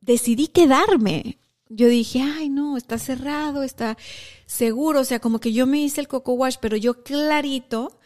decidí 0.00 0.48
quedarme. 0.48 1.38
Yo 1.68 1.88
dije, 1.88 2.22
ay 2.22 2.48
no, 2.48 2.78
está 2.78 2.98
cerrado, 2.98 3.62
está 3.62 3.98
seguro, 4.46 5.00
o 5.00 5.04
sea, 5.04 5.20
como 5.20 5.38
que 5.38 5.52
yo 5.52 5.66
me 5.66 5.80
hice 5.82 6.00
el 6.00 6.08
coco 6.08 6.32
wash, 6.32 6.56
pero 6.60 6.76
yo 6.78 7.02
clarito 7.02 7.98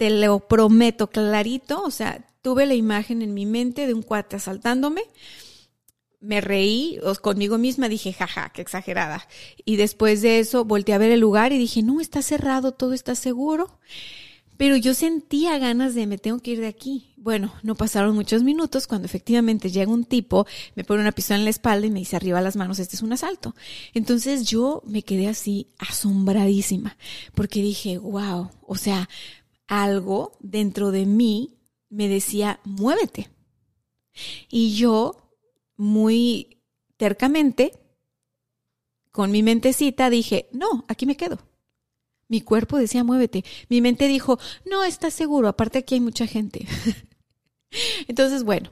te 0.00 0.08
lo 0.08 0.48
prometo 0.48 1.10
clarito, 1.10 1.82
o 1.82 1.90
sea, 1.90 2.26
tuve 2.40 2.64
la 2.64 2.72
imagen 2.72 3.20
en 3.20 3.34
mi 3.34 3.44
mente 3.44 3.86
de 3.86 3.92
un 3.92 4.00
cuate 4.00 4.36
asaltándome, 4.36 5.02
me 6.20 6.40
reí 6.40 6.98
conmigo 7.20 7.58
misma, 7.58 7.86
dije, 7.86 8.14
jaja, 8.14 8.50
qué 8.54 8.62
exagerada. 8.62 9.28
Y 9.62 9.76
después 9.76 10.22
de 10.22 10.38
eso 10.38 10.64
volteé 10.64 10.94
a 10.94 10.98
ver 10.98 11.10
el 11.10 11.20
lugar 11.20 11.52
y 11.52 11.58
dije, 11.58 11.82
no, 11.82 12.00
está 12.00 12.22
cerrado, 12.22 12.72
todo 12.72 12.94
está 12.94 13.14
seguro. 13.14 13.78
Pero 14.56 14.76
yo 14.76 14.94
sentía 14.94 15.58
ganas 15.58 15.94
de, 15.94 16.06
me 16.06 16.16
tengo 16.16 16.38
que 16.40 16.52
ir 16.52 16.60
de 16.60 16.66
aquí. 16.66 17.12
Bueno, 17.16 17.52
no 17.62 17.74
pasaron 17.74 18.14
muchos 18.14 18.42
minutos 18.42 18.86
cuando 18.86 19.06
efectivamente 19.06 19.70
llega 19.70 19.90
un 19.90 20.04
tipo, 20.04 20.46
me 20.74 20.84
pone 20.84 21.00
una 21.02 21.12
pistola 21.12 21.38
en 21.38 21.44
la 21.44 21.50
espalda 21.50 21.86
y 21.86 21.90
me 21.90 21.98
dice 21.98 22.16
arriba 22.16 22.40
las 22.40 22.56
manos, 22.56 22.78
este 22.78 22.96
es 22.96 23.02
un 23.02 23.12
asalto. 23.12 23.54
Entonces 23.92 24.44
yo 24.44 24.82
me 24.86 25.02
quedé 25.02 25.28
así 25.28 25.68
asombradísima, 25.78 26.96
porque 27.34 27.62
dije, 27.62 27.96
wow, 27.96 28.50
o 28.66 28.76
sea, 28.76 29.08
algo 29.70 30.36
dentro 30.40 30.90
de 30.90 31.06
mí 31.06 31.56
me 31.88 32.08
decía, 32.08 32.60
muévete. 32.64 33.30
Y 34.50 34.74
yo, 34.74 35.36
muy 35.76 36.60
tercamente, 36.96 37.80
con 39.12 39.30
mi 39.30 39.42
mentecita, 39.42 40.10
dije, 40.10 40.48
no, 40.52 40.84
aquí 40.88 41.06
me 41.06 41.16
quedo. 41.16 41.38
Mi 42.28 42.40
cuerpo 42.40 42.78
decía, 42.78 43.04
muévete. 43.04 43.44
Mi 43.68 43.80
mente 43.80 44.08
dijo, 44.08 44.38
no, 44.66 44.84
estás 44.84 45.14
seguro, 45.14 45.48
aparte 45.48 45.78
aquí 45.78 45.94
hay 45.94 46.00
mucha 46.00 46.26
gente. 46.26 46.66
Entonces, 48.08 48.42
bueno, 48.42 48.70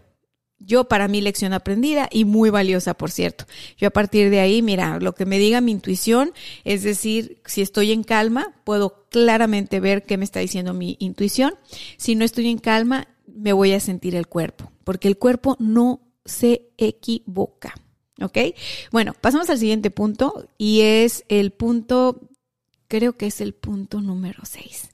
yo 0.58 0.84
para 0.84 1.08
mí 1.08 1.20
lección 1.20 1.52
aprendida 1.52 2.08
y 2.10 2.24
muy 2.24 2.50
valiosa, 2.50 2.94
por 2.94 3.10
cierto. 3.10 3.44
Yo 3.76 3.88
a 3.88 3.90
partir 3.90 4.30
de 4.30 4.40
ahí, 4.40 4.60
mira, 4.62 4.98
lo 5.00 5.14
que 5.14 5.26
me 5.26 5.38
diga 5.38 5.60
mi 5.60 5.72
intuición, 5.72 6.32
es 6.64 6.82
decir, 6.82 7.40
si 7.46 7.62
estoy 7.62 7.92
en 7.92 8.02
calma, 8.02 8.54
puedo 8.64 9.06
claramente 9.10 9.80
ver 9.80 10.04
qué 10.04 10.16
me 10.16 10.24
está 10.24 10.40
diciendo 10.40 10.74
mi 10.74 10.96
intuición. 10.98 11.54
Si 11.96 12.14
no 12.14 12.24
estoy 12.24 12.48
en 12.48 12.58
calma, 12.58 13.08
me 13.26 13.52
voy 13.52 13.72
a 13.72 13.80
sentir 13.80 14.14
el 14.14 14.26
cuerpo, 14.26 14.72
porque 14.84 15.08
el 15.08 15.16
cuerpo 15.16 15.56
no 15.58 16.00
se 16.24 16.68
equivoca. 16.76 17.74
¿Ok? 18.20 18.38
Bueno, 18.90 19.14
pasamos 19.20 19.48
al 19.48 19.58
siguiente 19.58 19.92
punto 19.92 20.48
y 20.58 20.80
es 20.80 21.24
el 21.28 21.52
punto, 21.52 22.28
creo 22.88 23.16
que 23.16 23.26
es 23.26 23.40
el 23.40 23.54
punto 23.54 24.00
número 24.00 24.42
6. 24.44 24.90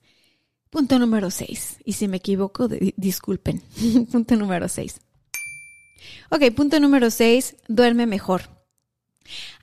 Punto 0.69 0.99
número 0.99 1.31
6. 1.31 1.79
Y 1.85 1.95
si 1.95 2.07
me 2.07 2.19
equivoco, 2.19 2.69
disculpen. 2.69 3.63
punto 4.13 4.37
número 4.37 4.69
6. 4.69 5.01
Ok, 6.31 6.43
punto 6.55 6.81
número 6.81 7.11
6, 7.11 7.57
duerme 7.69 8.07
mejor. 8.07 8.51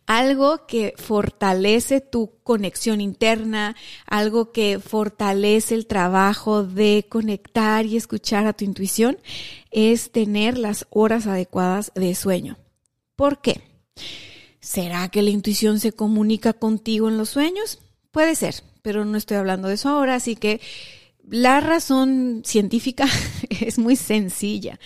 Algo 0.08 0.66
que 0.66 0.94
fortalece 0.98 2.02
tu 2.02 2.32
conexión 2.44 3.00
interna, 3.02 3.76
algo 4.06 4.52
que 4.52 4.80
fortalece 4.80 5.76
el 5.76 5.86
trabajo 5.86 6.64
de 6.64 7.06
conectar 7.08 7.86
y 7.86 7.98
escuchar 7.98 8.48
a 8.48 8.54
tu 8.54 8.66
intuición, 8.66 9.18
es 9.70 10.12
tener 10.12 10.58
las 10.58 10.88
horas 10.90 11.28
adecuadas 11.28 11.92
de 11.96 12.14
sueño. 12.16 12.58
¿Por 13.16 13.42
qué? 13.42 13.62
¿Será 14.60 15.10
que 15.10 15.22
la 15.22 15.30
intuición 15.30 15.80
se 15.80 15.92
comunica 15.92 16.54
contigo 16.54 17.08
en 17.08 17.18
los 17.18 17.30
sueños? 17.30 17.80
Puede 18.12 18.36
ser, 18.36 18.56
pero 18.82 19.06
no 19.06 19.18
estoy 19.18 19.38
hablando 19.38 19.68
de 19.68 19.76
eso 19.76 19.90
ahora, 19.90 20.16
así 20.16 20.36
que 20.36 20.60
la 21.32 21.62
razón 21.62 22.42
científica 22.44 23.06
es 23.50 23.80
muy 23.80 23.96
sencilla. 23.96 24.80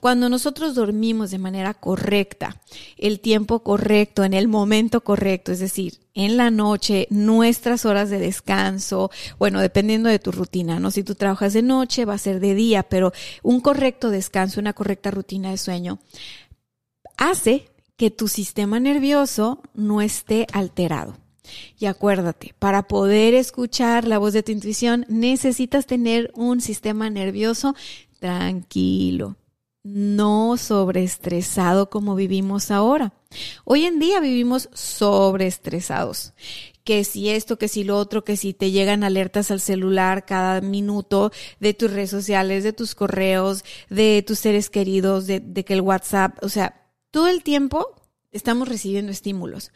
Cuando 0.00 0.28
nosotros 0.28 0.74
dormimos 0.74 1.30
de 1.30 1.38
manera 1.38 1.72
correcta, 1.72 2.60
el 2.98 3.20
tiempo 3.20 3.62
correcto, 3.62 4.24
en 4.24 4.34
el 4.34 4.48
momento 4.48 5.02
correcto, 5.02 5.52
es 5.52 5.60
decir, 5.60 6.00
en 6.12 6.36
la 6.36 6.50
noche, 6.50 7.06
nuestras 7.10 7.86
horas 7.86 8.10
de 8.10 8.18
descanso, 8.18 9.10
bueno, 9.38 9.60
dependiendo 9.60 10.08
de 10.10 10.18
tu 10.18 10.32
rutina, 10.32 10.78
¿no? 10.78 10.90
Si 10.90 11.04
tú 11.04 11.14
trabajas 11.14 11.52
de 11.54 11.62
noche, 11.62 12.04
va 12.04 12.14
a 12.14 12.18
ser 12.18 12.40
de 12.40 12.54
día, 12.54 12.82
pero 12.82 13.12
un 13.42 13.60
correcto 13.60 14.10
descanso, 14.10 14.60
una 14.60 14.74
correcta 14.74 15.12
rutina 15.12 15.50
de 15.50 15.58
sueño, 15.58 16.00
hace 17.16 17.70
que 17.96 18.10
tu 18.10 18.26
sistema 18.26 18.80
nervioso 18.80 19.62
no 19.74 20.02
esté 20.02 20.46
alterado. 20.52 21.23
Y 21.78 21.86
acuérdate, 21.86 22.54
para 22.58 22.84
poder 22.84 23.34
escuchar 23.34 24.06
la 24.06 24.18
voz 24.18 24.32
de 24.32 24.42
tu 24.42 24.52
intuición 24.52 25.04
necesitas 25.08 25.86
tener 25.86 26.30
un 26.34 26.60
sistema 26.60 27.10
nervioso 27.10 27.74
tranquilo, 28.18 29.36
no 29.82 30.56
sobreestresado 30.56 31.90
como 31.90 32.14
vivimos 32.14 32.70
ahora. 32.70 33.12
Hoy 33.64 33.84
en 33.84 33.98
día 33.98 34.20
vivimos 34.20 34.70
sobreestresados. 34.72 36.32
Que 36.84 37.04
si 37.04 37.30
esto, 37.30 37.56
que 37.56 37.68
si 37.68 37.82
lo 37.82 37.98
otro, 37.98 38.24
que 38.24 38.36
si 38.36 38.52
te 38.52 38.70
llegan 38.70 39.04
alertas 39.04 39.50
al 39.50 39.60
celular 39.60 40.26
cada 40.26 40.60
minuto 40.60 41.32
de 41.58 41.72
tus 41.72 41.90
redes 41.90 42.10
sociales, 42.10 42.62
de 42.62 42.74
tus 42.74 42.94
correos, 42.94 43.64
de 43.88 44.22
tus 44.26 44.38
seres 44.38 44.68
queridos, 44.68 45.26
de, 45.26 45.40
de 45.40 45.64
que 45.64 45.72
el 45.72 45.80
WhatsApp, 45.80 46.36
o 46.42 46.50
sea, 46.50 46.90
todo 47.10 47.28
el 47.28 47.42
tiempo 47.42 48.02
estamos 48.32 48.68
recibiendo 48.68 49.12
estímulos. 49.12 49.70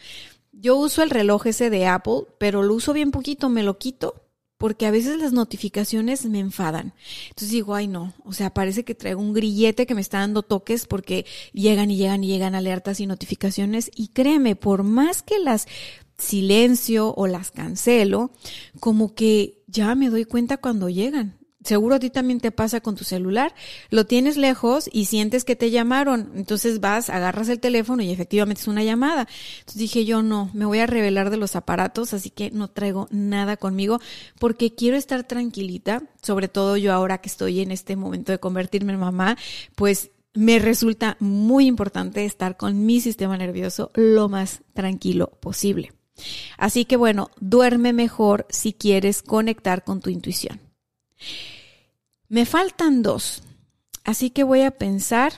Yo 0.61 0.77
uso 0.77 1.03
el 1.03 1.11
reloj 1.11 1.47
ese 1.47 1.71
de 1.71 1.87
Apple, 1.87 2.23
pero 2.39 2.63
lo 2.63 2.75
uso 2.75 2.93
bien 2.93 3.13
poquito, 3.13 3.49
me 3.49 3.63
lo 3.63 3.79
quito 3.79 4.29
porque 4.59 4.87
a 4.87 4.91
veces 4.91 5.19
las 5.19 5.33
notificaciones 5.33 6.27
me 6.27 6.41
enfadan. 6.41 6.93
Entonces 7.29 7.51
digo, 7.51 7.77
ay 7.77 7.87
no, 7.87 8.13
o 8.25 8.33
sea, 8.33 8.53
parece 8.53 8.85
que 8.85 8.97
traigo 8.97 9.21
un 9.21 9.33
grillete 9.33 9.87
que 9.87 9.95
me 9.95 10.01
está 10.01 10.19
dando 10.19 10.43
toques 10.43 10.87
porque 10.87 11.25
llegan 11.53 11.93
y 11.93 11.97
llegan 11.97 12.25
y 12.25 12.27
llegan 12.27 12.57
alertas 12.57 12.99
y 12.99 13.07
notificaciones 13.07 13.89
y 13.95 14.09
créeme, 14.09 14.57
por 14.57 14.83
más 14.83 15.23
que 15.23 15.39
las 15.39 15.69
silencio 16.19 17.15
o 17.15 17.29
las 17.29 17.53
cancelo, 17.53 18.33
como 18.81 19.15
que 19.15 19.63
ya 19.69 19.95
me 19.95 20.11
doy 20.11 20.25
cuenta 20.25 20.57
cuando 20.57 20.89
llegan 20.89 21.38
seguro 21.65 21.97
a 21.97 21.99
ti 21.99 22.11
también 22.11 22.41
te 22.41 22.53
pasa 22.53 22.81
con 22.81 22.95
tu 22.95 23.05
celular, 23.05 23.55
lo 23.91 24.07
tienes 24.07 24.37
lejos 24.37 24.89
y 24.93 25.07
sientes 25.07 25.45
que 25.45 25.57
te 25.57 25.71
llamaron, 25.71 26.33
entonces 26.35 26.81
vas, 26.81 27.11
agarras 27.11 27.49
el 27.49 27.61
teléfono 27.61 28.03
y 28.03 28.11
efectivamente 28.11 28.63
es 28.63 28.69
una 28.69 28.85
llamada. 28.85 29.27
Entonces 29.61 29.79
dije 29.79 30.05
yo 30.05 30.23
no, 30.23 30.51
me 30.55 30.67
voy 30.67 30.79
a 30.79 30.87
revelar 30.87 31.31
de 31.31 31.37
los 31.37 31.57
aparatos, 31.57 32.15
así 32.15 32.31
que 32.31 32.51
no 32.51 32.69
traigo 32.69 33.09
nada 33.11 33.57
conmigo 33.57 34.01
porque 34.39 34.75
quiero 34.75 34.97
estar 34.97 35.25
tranquilita, 35.25 36.03
sobre 36.23 36.49
todo 36.49 36.77
yo 36.77 36.93
ahora 36.93 37.19
que 37.19 37.29
estoy 37.29 37.61
en 37.61 37.73
este 37.73 37.97
momento 37.97 38.33
de 38.33 38.39
convertirme 38.39 38.93
en 38.93 39.01
mamá, 39.01 39.37
pues 39.75 40.11
me 40.35 40.59
resulta 40.59 41.17
muy 41.19 41.67
importante 41.67 42.25
estar 42.25 42.57
con 42.57 42.87
mi 42.87 43.01
sistema 43.01 43.37
nervioso 43.37 43.91
lo 43.95 44.29
más 44.29 44.63
tranquilo 44.75 45.33
posible. 45.41 45.93
Así 46.57 46.85
que 46.85 46.97
bueno, 46.97 47.31
duerme 47.41 47.93
mejor 47.93 48.47
si 48.49 48.73
quieres 48.73 49.23
conectar 49.23 49.85
con 49.85 50.01
tu 50.01 50.11
intuición. 50.11 50.61
Me 52.31 52.45
faltan 52.45 53.03
dos, 53.03 53.43
así 54.05 54.29
que 54.29 54.45
voy 54.45 54.61
a 54.61 54.71
pensar 54.71 55.33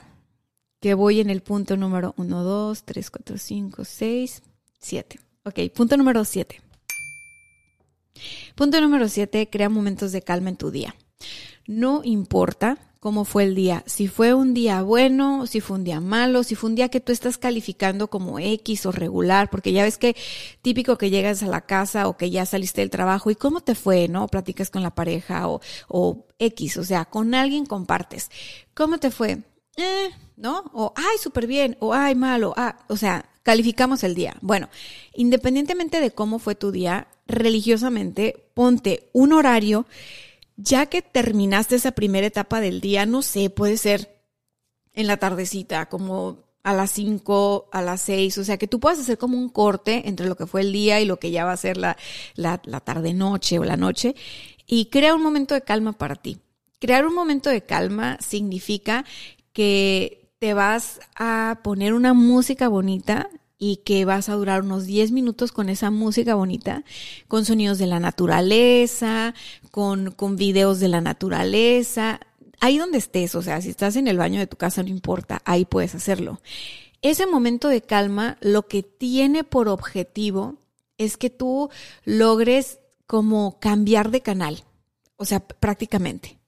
que 0.81 0.95
voy 0.95 1.21
en 1.21 1.31
el 1.31 1.41
punto 1.41 1.77
número 1.77 2.15
1, 2.17 2.43
2, 2.43 2.83
3, 2.83 3.11
4, 3.11 3.39
5, 3.39 3.85
6, 3.85 4.43
7. 4.81 5.21
Ok, 5.45 5.59
punto 5.73 5.97
número 5.97 6.25
7. 6.25 6.61
Punto 8.57 8.81
número 8.81 9.09
7, 9.09 9.49
crea 9.49 9.69
momentos 9.69 10.11
de 10.11 10.23
calma 10.23 10.49
en 10.49 10.57
tu 10.57 10.73
día. 10.73 10.97
No 11.69 12.03
importa 12.03 12.90
cómo 13.01 13.25
fue 13.25 13.45
el 13.45 13.55
día, 13.55 13.83
si 13.87 14.09
fue 14.09 14.35
un 14.35 14.53
día 14.53 14.83
bueno, 14.83 15.47
si 15.47 15.61
fue 15.61 15.79
un 15.79 15.85
día 15.85 16.01
malo, 16.01 16.43
si 16.45 16.55
fue 16.55 16.69
un 16.69 16.77
día 16.77 16.91
que 16.91 17.01
tú 17.01 17.13
estás 17.13 17.39
calificando 17.39 18.09
como 18.09 18.39
X 18.39 18.85
o 18.85 18.93
regular, 18.93 19.49
porque 19.49 19.73
ya 19.73 19.85
ves 19.85 19.97
que 19.97 20.15
típico 20.61 20.99
que 20.99 21.09
llegas 21.09 21.43
a 21.43 21.47
la 21.47 21.63
casa 21.63 22.09
o 22.09 22.19
que 22.19 22.31
ya 22.31 22.45
saliste 22.45 22.83
del 22.83 22.91
trabajo 22.91 23.31
y 23.31 23.37
cómo 23.37 23.63
te 23.63 23.75
fue, 23.75 24.07
¿no? 24.09 24.29
Platicas 24.29 24.69
con 24.69 24.83
la 24.83 24.95
pareja 24.95 25.49
o, 25.49 25.63
o 25.89 26.27
X, 26.39 26.77
o 26.77 26.85
sea, 26.85 27.07
con 27.07 27.35
alguien 27.35 27.65
compartes. 27.65 28.31
¿Cómo 28.75 28.99
te 28.99 29.11
fue? 29.11 29.39
Eh, 29.79 30.11
¿no? 30.37 30.71
O, 30.75 30.93
ay, 30.95 31.17
súper 31.19 31.47
bien, 31.47 31.79
o, 31.81 31.95
ay, 31.95 32.15
malo, 32.15 32.53
ah, 32.59 32.81
o 32.89 32.97
sea, 32.99 33.31
calificamos 33.43 34.05
el 34.05 34.15
día. 34.15 34.37
Bueno, 34.43 34.69
independientemente 35.15 36.01
de 36.01 36.11
cómo 36.11 36.39
fue 36.39 36.55
tu 36.55 36.71
día, 36.71 37.09
religiosamente, 37.27 38.45
ponte 38.53 39.09
un 39.15 39.33
horario 39.33 39.87
ya 40.63 40.87
que 40.87 41.03
terminaste 41.03 41.77
esa 41.77 41.93
primera 41.93 42.27
etapa 42.27 42.61
del 42.61 42.81
día, 42.81 43.07
no 43.07 43.23
sé, 43.23 43.51
puede 43.51 43.77
ser 43.77 44.21
en 44.93 45.07
la 45.07 45.17
tardecita, 45.17 45.89
como 45.89 46.39
a 46.63 46.75
las 46.75 46.91
5, 46.91 47.71
a 47.73 47.83
las 47.83 48.03
6, 48.03 48.39
o 48.39 48.45
sea, 48.45 48.59
que 48.59 48.69
tú 48.69 48.81
puedas 48.81 48.99
hacer 48.99 49.17
como 49.17 49.39
un 49.39 49.49
corte 49.49 50.09
entre 50.09 50.27
lo 50.27 50.37
que 50.37 50.47
fue 50.47 50.61
el 50.61 50.73
día 50.73 51.01
y 51.01 51.07
lo 51.07 51.19
que 51.19 51.31
ya 51.31 51.45
va 51.45 51.53
a 51.53 51.57
ser 51.57 51.77
la, 51.77 51.97
la, 52.35 52.59
tarde-noche 52.59 53.59
o 53.59 53.65
la 53.65 53.77
noche, 53.77 54.15
y 54.67 54.87
crea 54.87 55.15
un 55.15 55.23
momento 55.23 55.55
de 55.55 55.63
calma 55.63 55.93
para 55.93 56.17
ti. 56.17 56.39
Crear 56.79 57.07
un 57.07 57.15
momento 57.15 57.51
de 57.51 57.63
calma 57.63 58.19
significa 58.21 59.05
que 59.53 60.33
te 60.39 60.55
vas 60.55 61.01
a 61.17 61.61
poner 61.63 61.93
una 61.95 62.15
música 62.15 62.69
bonita 62.69 63.29
y 63.63 63.77
que 63.85 64.07
vas 64.07 64.29
a 64.31 64.35
durar 64.35 64.63
unos 64.63 64.87
10 64.87 65.13
minutos 65.13 65.53
con 65.53 65.69
esa 65.69 65.91
música 65.91 66.35
bonita, 66.35 66.83
con 67.29 67.45
sonidos 67.45 67.79
de 67.79 67.87
la 67.87 68.01
naturaleza, 68.01 69.35
con, 69.71 70.11
con 70.13 70.35
videos 70.35 70.81
de 70.81 70.89
la 70.89 71.03
naturaleza, 71.03 72.21
ahí 72.59 72.79
donde 72.79 72.99
estés, 72.99 73.35
o 73.35 73.43
sea, 73.43 73.61
si 73.61 73.69
estás 73.69 73.97
en 73.97 74.09
el 74.09 74.17
baño 74.17 74.41
de 74.41 74.47
tu 74.47 74.57
casa, 74.57 74.83
no 74.83 74.89
importa, 74.89 75.43
ahí 75.45 75.67
puedes 75.67 75.95
hacerlo. 75.95 76.41
Ese 77.03 77.27
momento 77.27 77.69
de 77.69 77.83
calma 77.83 78.39
lo 78.41 78.67
que 78.67 78.83
tiene 78.83 79.45
por 79.45 79.69
objetivo 79.69 80.57
es 80.97 81.19
que 81.19 81.29
tú 81.29 81.69
logres 82.05 82.79
como 83.07 83.61
cambiar 83.61 84.11
de 84.11 84.23
canal, 84.23 84.65
o 85.17 85.27
sea, 85.27 85.41
prácticamente. 85.41 86.40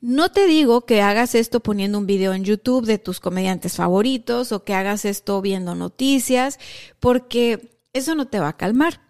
No 0.00 0.30
te 0.30 0.46
digo 0.46 0.82
que 0.82 1.00
hagas 1.00 1.34
esto 1.34 1.60
poniendo 1.60 1.98
un 1.98 2.06
video 2.06 2.34
en 2.34 2.44
YouTube 2.44 2.84
de 2.84 2.98
tus 2.98 3.20
comediantes 3.20 3.76
favoritos 3.76 4.52
o 4.52 4.64
que 4.64 4.74
hagas 4.74 5.04
esto 5.04 5.40
viendo 5.40 5.74
noticias, 5.74 6.58
porque 7.00 7.78
eso 7.92 8.14
no 8.14 8.26
te 8.26 8.40
va 8.40 8.48
a 8.48 8.56
calmar. 8.56 9.00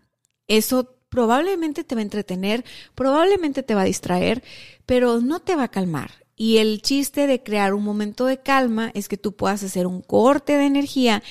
Eso 0.47 0.97
probablemente 1.09 1.85
te 1.85 1.95
va 1.95 2.01
a 2.01 2.03
entretener, 2.03 2.65
probablemente 2.95 3.63
te 3.63 3.75
va 3.75 3.83
a 3.83 3.87
distraer, 3.87 4.43
pero 4.87 5.21
no 5.21 5.41
te 5.41 5.57
va 5.57 5.65
a 5.65 5.71
calmar. 5.71 6.25
Y 6.37 6.59
el 6.59 6.83
chiste 6.83 7.27
de 7.27 7.43
crear 7.43 7.75
un 7.75 7.85
momento 7.85 8.27
de 8.27 8.39
calma 8.39 8.91
es 8.95 9.09
que 9.09 9.17
tú 9.17 9.37
puedas 9.37 9.63
hacer 9.63 9.87
un 9.87 10.03
corte 10.03 10.57
de 10.59 10.67
energía 10.67 11.23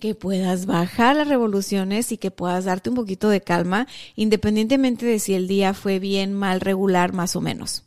que 0.00 0.14
puedas 0.14 0.66
bajar 0.66 1.16
las 1.16 1.28
revoluciones 1.28 2.12
y 2.12 2.18
que 2.18 2.30
puedas 2.30 2.64
darte 2.64 2.90
un 2.90 2.96
poquito 2.96 3.28
de 3.28 3.40
calma, 3.40 3.86
independientemente 4.14 5.06
de 5.06 5.18
si 5.18 5.34
el 5.34 5.48
día 5.48 5.74
fue 5.74 5.98
bien, 5.98 6.32
mal, 6.32 6.60
regular, 6.60 7.12
más 7.12 7.36
o 7.36 7.40
menos. 7.40 7.84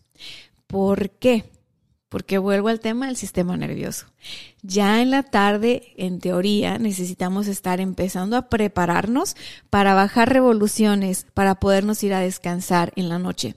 ¿Por 0.69 1.09
qué? 1.09 1.49
Porque 2.09 2.37
vuelvo 2.37 2.67
al 2.67 2.79
tema 2.79 3.07
del 3.07 3.15
sistema 3.15 3.57
nervioso. 3.57 4.05
Ya 4.61 5.01
en 5.01 5.09
la 5.09 5.23
tarde, 5.23 5.93
en 5.97 6.19
teoría, 6.19 6.77
necesitamos 6.77 7.47
estar 7.47 7.81
empezando 7.81 8.37
a 8.37 8.49
prepararnos 8.49 9.35
para 9.71 9.95
bajar 9.95 10.31
revoluciones, 10.31 11.25
para 11.33 11.55
podernos 11.55 12.03
ir 12.03 12.13
a 12.13 12.19
descansar 12.19 12.93
en 12.95 13.09
la 13.09 13.17
noche. 13.17 13.55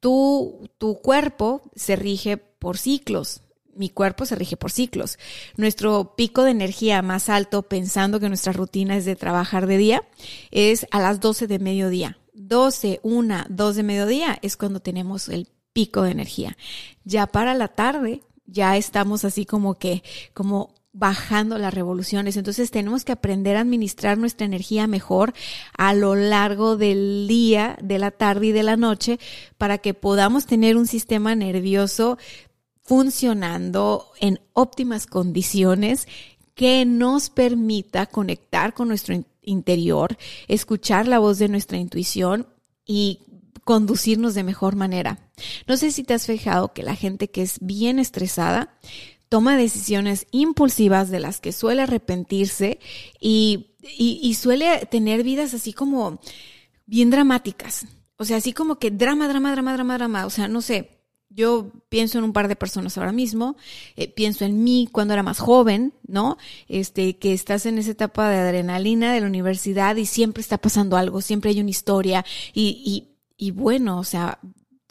Tu, 0.00 0.70
tu 0.78 1.02
cuerpo 1.02 1.60
se 1.76 1.96
rige 1.96 2.38
por 2.38 2.78
ciclos. 2.78 3.42
mi 3.74 3.90
cuerpo 3.90 4.24
se 4.24 4.34
rige 4.34 4.56
por 4.56 4.70
ciclos. 4.70 5.18
Nuestro 5.58 6.16
pico 6.16 6.44
de 6.44 6.52
energía 6.52 7.02
más 7.02 7.28
alto, 7.28 7.62
pensando 7.62 8.20
que 8.20 8.28
nuestra 8.28 8.54
rutina 8.54 8.96
es 8.96 9.04
de 9.04 9.16
trabajar 9.16 9.66
de 9.66 9.76
día, 9.76 10.02
es 10.50 10.86
a 10.92 11.00
las 11.00 11.20
12 11.20 11.46
de 11.46 11.58
mediodía. 11.58 12.18
12, 12.32 13.00
1, 13.02 13.44
2 13.50 13.76
de 13.76 13.82
mediodía 13.82 14.38
es 14.40 14.56
cuando 14.56 14.80
tenemos 14.80 15.28
el 15.28 15.48
pico 15.72 16.02
de 16.02 16.12
energía. 16.12 16.56
Ya 17.04 17.26
para 17.26 17.54
la 17.54 17.68
tarde, 17.68 18.22
ya 18.46 18.76
estamos 18.76 19.24
así 19.24 19.46
como 19.46 19.74
que, 19.74 20.02
como 20.34 20.74
bajando 20.92 21.58
las 21.58 21.72
revoluciones. 21.72 22.36
Entonces 22.36 22.70
tenemos 22.70 23.04
que 23.04 23.12
aprender 23.12 23.56
a 23.56 23.60
administrar 23.60 24.18
nuestra 24.18 24.44
energía 24.44 24.86
mejor 24.86 25.32
a 25.76 25.94
lo 25.94 26.14
largo 26.14 26.76
del 26.76 27.26
día, 27.28 27.78
de 27.82 27.98
la 27.98 28.10
tarde 28.10 28.48
y 28.48 28.52
de 28.52 28.62
la 28.62 28.76
noche 28.76 29.18
para 29.56 29.78
que 29.78 29.94
podamos 29.94 30.46
tener 30.46 30.76
un 30.76 30.86
sistema 30.86 31.34
nervioso 31.34 32.18
funcionando 32.82 34.10
en 34.20 34.40
óptimas 34.52 35.06
condiciones 35.06 36.06
que 36.54 36.84
nos 36.84 37.30
permita 37.30 38.06
conectar 38.06 38.74
con 38.74 38.88
nuestro 38.88 39.14
interior, 39.40 40.18
escuchar 40.48 41.08
la 41.08 41.18
voz 41.18 41.38
de 41.38 41.48
nuestra 41.48 41.78
intuición 41.78 42.46
y 42.84 43.20
conducirnos 43.64 44.34
de 44.34 44.42
mejor 44.42 44.76
manera. 44.76 45.18
No 45.66 45.76
sé 45.76 45.90
si 45.90 46.04
te 46.04 46.14
has 46.14 46.26
fijado 46.26 46.72
que 46.72 46.82
la 46.82 46.94
gente 46.94 47.30
que 47.30 47.42
es 47.42 47.58
bien 47.60 47.98
estresada 47.98 48.78
toma 49.28 49.56
decisiones 49.56 50.26
impulsivas 50.30 51.10
de 51.10 51.18
las 51.18 51.40
que 51.40 51.52
suele 51.52 51.82
arrepentirse 51.82 52.78
y, 53.18 53.70
y, 53.80 54.34
suele 54.34 54.86
tener 54.90 55.22
vidas 55.22 55.54
así 55.54 55.72
como 55.72 56.20
bien 56.84 57.08
dramáticas. 57.08 57.86
O 58.18 58.26
sea, 58.26 58.36
así 58.36 58.52
como 58.52 58.78
que 58.78 58.90
drama, 58.90 59.28
drama, 59.28 59.52
drama, 59.52 59.72
drama, 59.72 59.94
drama. 59.94 60.26
O 60.26 60.30
sea, 60.30 60.48
no 60.48 60.60
sé, 60.60 61.02
yo 61.30 61.72
pienso 61.88 62.18
en 62.18 62.24
un 62.24 62.34
par 62.34 62.46
de 62.46 62.56
personas 62.56 62.98
ahora 62.98 63.12
mismo, 63.12 63.56
eh, 63.96 64.08
pienso 64.08 64.44
en 64.44 64.62
mí 64.62 64.88
cuando 64.92 65.14
era 65.14 65.22
más 65.22 65.38
joven, 65.38 65.94
¿no? 66.06 66.36
Este, 66.68 67.16
que 67.18 67.32
estás 67.32 67.64
en 67.66 67.78
esa 67.78 67.92
etapa 67.92 68.28
de 68.28 68.36
adrenalina 68.36 69.14
de 69.14 69.20
la 69.20 69.26
universidad 69.26 69.96
y 69.96 70.04
siempre 70.04 70.42
está 70.42 70.58
pasando 70.58 70.96
algo, 70.96 71.22
siempre 71.22 71.50
hay 71.50 71.60
una 71.60 71.70
historia 71.70 72.24
y, 72.52 72.82
y, 72.84 73.46
y 73.46 73.50
bueno, 73.50 73.98
o 73.98 74.04
sea, 74.04 74.38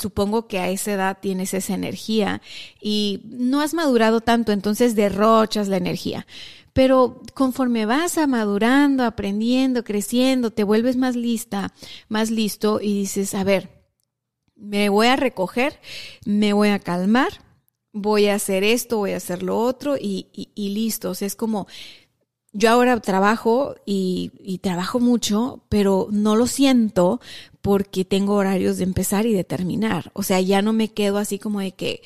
supongo 0.01 0.47
que 0.47 0.59
a 0.59 0.69
esa 0.69 0.93
edad 0.93 1.17
tienes 1.21 1.53
esa 1.53 1.73
energía 1.73 2.41
y 2.81 3.21
no 3.25 3.61
has 3.61 3.73
madurado 3.73 4.21
tanto, 4.21 4.51
entonces 4.51 4.95
derrochas 4.95 5.67
la 5.67 5.77
energía. 5.77 6.25
Pero 6.73 7.21
conforme 7.33 7.85
vas 7.85 8.17
a 8.17 8.27
madurando, 8.27 9.03
aprendiendo, 9.03 9.83
creciendo, 9.83 10.51
te 10.51 10.63
vuelves 10.63 10.95
más 10.95 11.15
lista, 11.15 11.73
más 12.07 12.31
listo 12.31 12.79
y 12.81 12.93
dices, 12.99 13.33
a 13.33 13.43
ver, 13.43 13.69
me 14.55 14.89
voy 14.89 15.07
a 15.07 15.15
recoger, 15.15 15.79
me 16.25 16.53
voy 16.53 16.69
a 16.69 16.79
calmar, 16.79 17.31
voy 17.91 18.27
a 18.27 18.35
hacer 18.35 18.63
esto, 18.63 18.97
voy 18.97 19.11
a 19.11 19.17
hacer 19.17 19.43
lo 19.43 19.57
otro 19.57 19.97
y, 19.97 20.27
y, 20.33 20.69
listo. 20.69 21.09
O 21.09 21.15
sea, 21.15 21.27
es 21.27 21.35
como, 21.35 21.67
yo 22.53 22.69
ahora 22.69 22.99
trabajo 22.99 23.75
y, 23.85 24.59
trabajo 24.61 24.99
mucho, 24.99 25.63
pero 25.69 26.07
no 26.11 26.35
lo 26.35 26.47
siento 26.47 27.21
porque 27.61 28.05
tengo 28.05 28.35
horarios 28.35 28.77
de 28.77 28.83
empezar 28.83 29.25
y 29.25 29.33
de 29.33 29.43
terminar. 29.43 30.11
O 30.13 30.23
sea, 30.23 30.41
ya 30.41 30.61
no 30.61 30.73
me 30.73 30.89
quedo 30.89 31.17
así 31.17 31.39
como 31.39 31.61
de 31.61 31.71
que 31.71 32.01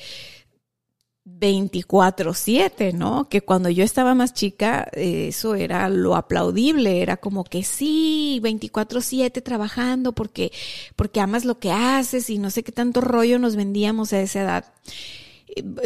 24/7, 1.24 2.92
¿no? 2.92 3.28
Que 3.28 3.40
cuando 3.40 3.68
yo 3.68 3.82
estaba 3.82 4.14
más 4.14 4.32
chica, 4.32 4.88
eso 4.92 5.56
era 5.56 5.88
lo 5.88 6.14
aplaudible, 6.14 7.02
era 7.02 7.16
como 7.16 7.42
que 7.42 7.64
sí, 7.64 8.38
24/7 8.42 9.42
trabajando 9.42 10.12
porque 10.12 10.52
porque 10.94 11.20
amas 11.20 11.44
lo 11.44 11.58
que 11.58 11.72
haces 11.72 12.30
y 12.30 12.38
no 12.38 12.50
sé 12.50 12.62
qué 12.62 12.70
tanto 12.72 13.00
rollo 13.00 13.38
nos 13.40 13.56
vendíamos 13.56 14.12
a 14.12 14.20
esa 14.20 14.42
edad 14.42 14.64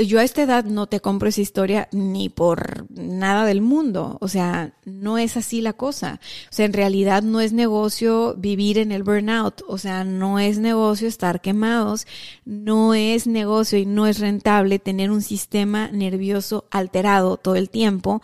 yo 0.05 0.19
a 0.19 0.25
esta 0.25 0.43
edad 0.43 0.65
no 0.65 0.87
te 0.87 1.01
compro 1.01 1.29
esa 1.29 1.41
historia 1.41 1.89
ni 1.93 2.29
por 2.29 2.87
nada 2.91 3.45
del 3.45 3.61
mundo. 3.61 4.17
O 4.21 4.29
sea, 4.29 4.73
no 4.85 5.19
es 5.19 5.37
así 5.37 5.61
la 5.61 5.73
cosa. 5.73 6.21
O 6.51 6.53
sea, 6.53 6.67
en 6.67 6.73
realidad 6.73 7.23
no 7.23 7.41
es 7.41 7.53
negocio 7.53 8.35
vivir 8.37 8.79
en 8.79 8.91
el 8.91 9.03
burnout. 9.03 9.63
O 9.69 9.79
sea, 9.79 10.05
no 10.05 10.39
es 10.39 10.59
negocio 10.59 11.07
estar 11.07 11.41
quemados. 11.41 12.07
No 12.45 12.95
es 12.95 13.27
negocio 13.27 13.79
y 13.79 13.87
no 13.87 14.07
es 14.07 14.19
rentable 14.19 14.79
tener 14.79 15.11
un 15.11 15.23
sistema 15.23 15.89
nervioso 15.89 16.65
alterado 16.71 17.37
todo 17.37 17.57
el 17.57 17.71
tiempo 17.71 18.23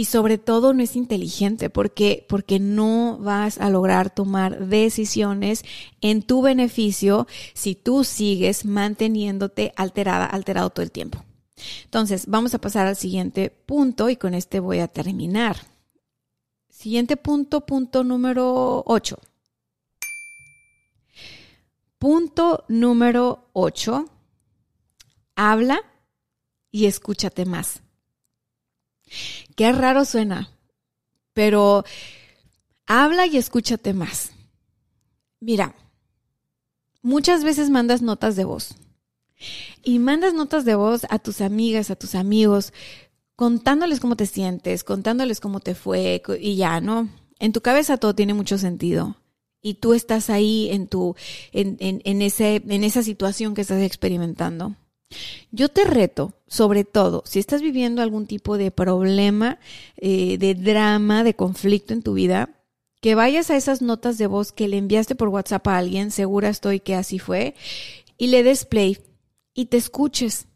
y 0.00 0.06
sobre 0.06 0.38
todo 0.38 0.72
no 0.72 0.82
es 0.82 0.96
inteligente 0.96 1.68
porque, 1.68 2.24
porque 2.26 2.58
no 2.58 3.18
vas 3.18 3.58
a 3.58 3.68
lograr 3.68 4.08
tomar 4.08 4.66
decisiones 4.66 5.62
en 6.00 6.22
tu 6.22 6.40
beneficio 6.40 7.26
si 7.52 7.74
tú 7.74 8.02
sigues 8.02 8.64
manteniéndote 8.64 9.74
alterada, 9.76 10.24
alterado 10.24 10.70
todo 10.70 10.84
el 10.84 10.90
tiempo. 10.90 11.22
Entonces, 11.84 12.28
vamos 12.28 12.54
a 12.54 12.62
pasar 12.62 12.86
al 12.86 12.96
siguiente 12.96 13.50
punto 13.50 14.08
y 14.08 14.16
con 14.16 14.32
este 14.32 14.58
voy 14.58 14.78
a 14.78 14.88
terminar. 14.88 15.58
Siguiente 16.70 17.18
punto, 17.18 17.66
punto 17.66 18.02
número 18.02 18.82
8. 18.86 19.18
Punto 21.98 22.64
número 22.68 23.50
8. 23.52 24.06
Habla 25.36 25.82
y 26.70 26.86
escúchate 26.86 27.44
más. 27.44 27.82
Qué 29.60 29.72
raro 29.72 30.06
suena, 30.06 30.48
pero 31.34 31.84
habla 32.86 33.26
y 33.26 33.36
escúchate 33.36 33.92
más. 33.92 34.32
Mira, 35.38 35.74
muchas 37.02 37.44
veces 37.44 37.68
mandas 37.68 38.00
notas 38.00 38.36
de 38.36 38.44
voz 38.44 38.74
y 39.84 39.98
mandas 39.98 40.32
notas 40.32 40.64
de 40.64 40.76
voz 40.76 41.02
a 41.10 41.18
tus 41.18 41.42
amigas, 41.42 41.90
a 41.90 41.96
tus 41.96 42.14
amigos, 42.14 42.72
contándoles 43.36 44.00
cómo 44.00 44.16
te 44.16 44.24
sientes, 44.24 44.82
contándoles 44.82 45.40
cómo 45.40 45.60
te 45.60 45.74
fue 45.74 46.22
y 46.40 46.56
ya, 46.56 46.80
¿no? 46.80 47.10
En 47.38 47.52
tu 47.52 47.60
cabeza 47.60 47.98
todo 47.98 48.14
tiene 48.14 48.32
mucho 48.32 48.56
sentido 48.56 49.16
y 49.60 49.74
tú 49.74 49.92
estás 49.92 50.30
ahí 50.30 50.70
en 50.70 50.86
tu, 50.86 51.16
en, 51.52 52.22
ese, 52.22 52.62
en 52.66 52.82
esa 52.82 53.02
situación 53.02 53.52
que 53.52 53.60
estás 53.60 53.82
experimentando. 53.82 54.74
Yo 55.50 55.68
te 55.68 55.84
reto, 55.84 56.34
sobre 56.46 56.84
todo, 56.84 57.22
si 57.26 57.38
estás 57.38 57.62
viviendo 57.62 58.02
algún 58.02 58.26
tipo 58.26 58.56
de 58.56 58.70
problema, 58.70 59.58
eh, 59.96 60.38
de 60.38 60.54
drama, 60.54 61.24
de 61.24 61.34
conflicto 61.34 61.92
en 61.92 62.02
tu 62.02 62.14
vida, 62.14 62.50
que 63.00 63.14
vayas 63.14 63.50
a 63.50 63.56
esas 63.56 63.82
notas 63.82 64.18
de 64.18 64.26
voz 64.26 64.52
que 64.52 64.68
le 64.68 64.76
enviaste 64.76 65.14
por 65.14 65.28
WhatsApp 65.28 65.66
a 65.68 65.78
alguien, 65.78 66.10
segura 66.10 66.48
estoy 66.48 66.80
que 66.80 66.94
así 66.94 67.18
fue, 67.18 67.54
y 68.18 68.28
le 68.28 68.42
des 68.42 68.64
play 68.64 68.98
y 69.54 69.66
te 69.66 69.76
escuches. 69.76 70.46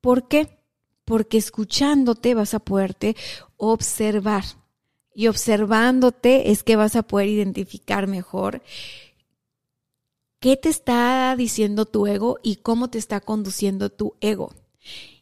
¿Por 0.00 0.28
qué? 0.28 0.58
Porque 1.04 1.38
escuchándote 1.38 2.34
vas 2.34 2.54
a 2.54 2.60
poderte 2.60 3.16
observar. 3.56 4.44
Y 5.14 5.26
observándote 5.26 6.50
es 6.50 6.62
que 6.62 6.76
vas 6.76 6.96
a 6.96 7.02
poder 7.02 7.28
identificar 7.28 8.06
mejor 8.06 8.62
qué 10.42 10.56
te 10.56 10.68
está 10.68 11.34
diciendo 11.38 11.86
tu 11.86 12.08
ego 12.08 12.40
y 12.42 12.56
cómo 12.56 12.90
te 12.90 12.98
está 12.98 13.20
conduciendo 13.20 13.90
tu 13.90 14.16
ego. 14.20 14.52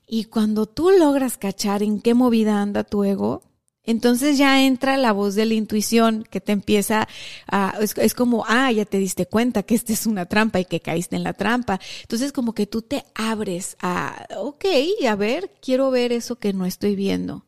Y 0.09 0.25
cuando 0.25 0.65
tú 0.65 0.91
logras 0.91 1.37
cachar 1.37 1.83
en 1.83 2.01
qué 2.01 2.15
movida 2.15 2.63
anda 2.63 2.85
tu 2.85 3.05
ego, 3.05 3.43
entonces 3.85 4.39
ya 4.39 4.65
entra 4.65 4.97
la 4.97 5.13
voz 5.13 5.35
de 5.35 5.45
la 5.45 5.55
intuición 5.55 6.25
que 6.31 6.41
te 6.41 6.53
empieza 6.53 7.07
a, 7.47 7.75
es, 7.81 8.15
como, 8.15 8.45
ah, 8.49 8.73
ya 8.73 8.87
te 8.87 8.97
diste 8.97 9.27
cuenta 9.27 9.63
que 9.63 9.75
esta 9.75 9.93
es 9.93 10.07
una 10.07 10.25
trampa 10.25 10.59
y 10.59 10.65
que 10.65 10.81
caíste 10.81 11.17
en 11.17 11.23
la 11.23 11.35
trampa. 11.35 11.81
Entonces 12.01 12.33
como 12.33 12.55
que 12.55 12.67
tú 12.67 12.81
te 12.81 13.05
abres 13.15 13.77
a, 13.81 14.27
ok, 14.39 14.65
a 15.07 15.17
ver, 15.17 15.53
quiero 15.61 15.91
ver 15.91 16.13
eso 16.13 16.37
que 16.37 16.55
no 16.55 16.65
estoy 16.65 16.97
viendo. 16.97 17.45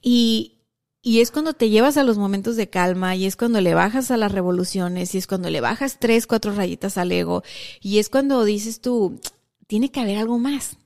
Y, 0.00 0.57
y 1.02 1.20
es 1.20 1.30
cuando 1.30 1.52
te 1.52 1.70
llevas 1.70 1.96
a 1.96 2.02
los 2.02 2.18
momentos 2.18 2.56
de 2.56 2.68
calma 2.68 3.14
y 3.14 3.26
es 3.26 3.36
cuando 3.36 3.60
le 3.60 3.74
bajas 3.74 4.10
a 4.10 4.16
las 4.16 4.32
revoluciones 4.32 5.14
y 5.14 5.18
es 5.18 5.26
cuando 5.26 5.48
le 5.48 5.60
bajas 5.60 5.98
tres, 6.00 6.26
cuatro 6.26 6.52
rayitas 6.52 6.98
al 6.98 7.12
ego 7.12 7.42
y 7.80 7.98
es 7.98 8.08
cuando 8.08 8.44
dices 8.44 8.80
tú, 8.80 9.20
tiene 9.66 9.90
que 9.90 10.00
haber 10.00 10.18
algo 10.18 10.38
más. 10.38 10.76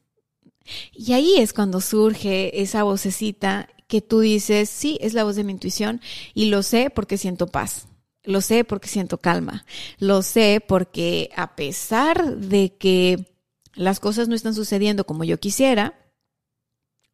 Y 0.92 1.12
ahí 1.14 1.37
es 1.38 1.53
cuando 1.53 1.81
surge 1.81 2.62
esa 2.62 2.83
vocecita 2.83 3.68
que 3.88 4.01
tú 4.01 4.20
dices, 4.20 4.68
sí, 4.68 4.98
es 5.01 5.14
la 5.14 5.25
voz 5.25 5.37
de 5.37 5.44
mi 5.44 5.53
intuición 5.53 6.01
y 6.35 6.46
lo 6.46 6.62
sé 6.62 6.90
porque 6.90 7.18
siento 7.18 7.46
paz. 7.46 7.87
Lo 8.25 8.40
sé 8.40 8.64
porque 8.64 8.88
siento 8.88 9.18
calma. 9.18 9.64
Lo 9.98 10.22
sé 10.22 10.62
porque 10.66 11.31
a 11.35 11.57
pesar 11.57 12.37
de 12.37 12.77
que 12.77 13.33
las 13.75 13.98
cosas 13.98 14.29
no 14.29 14.35
están 14.35 14.55
sucediendo 14.55 15.05
como 15.05 15.25
yo 15.25 15.40
quisiera, 15.40 15.98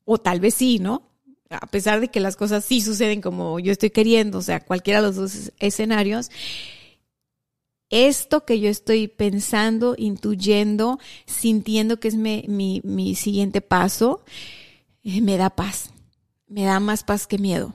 o 0.04 0.18
tal 0.18 0.40
vez 0.40 0.54
sí, 0.54 0.78
¿no? 0.78 1.07
A 1.50 1.66
pesar 1.66 2.00
de 2.00 2.08
que 2.08 2.20
las 2.20 2.36
cosas 2.36 2.64
sí 2.64 2.80
suceden 2.80 3.20
como 3.20 3.58
yo 3.58 3.72
estoy 3.72 3.90
queriendo, 3.90 4.38
o 4.38 4.42
sea, 4.42 4.60
cualquiera 4.60 5.00
de 5.00 5.06
los 5.06 5.16
dos 5.16 5.52
escenarios, 5.58 6.30
esto 7.90 8.44
que 8.44 8.60
yo 8.60 8.68
estoy 8.68 9.08
pensando, 9.08 9.94
intuyendo, 9.96 10.98
sintiendo 11.26 11.98
que 12.00 12.08
es 12.08 12.16
mi, 12.16 12.44
mi, 12.84 13.14
siguiente 13.14 13.60
paso, 13.60 14.24
eh, 15.02 15.22
me 15.22 15.36
da 15.38 15.50
paz. 15.50 15.90
Me 16.46 16.64
da 16.64 16.80
más 16.80 17.02
paz 17.02 17.26
que 17.26 17.38
miedo. 17.38 17.74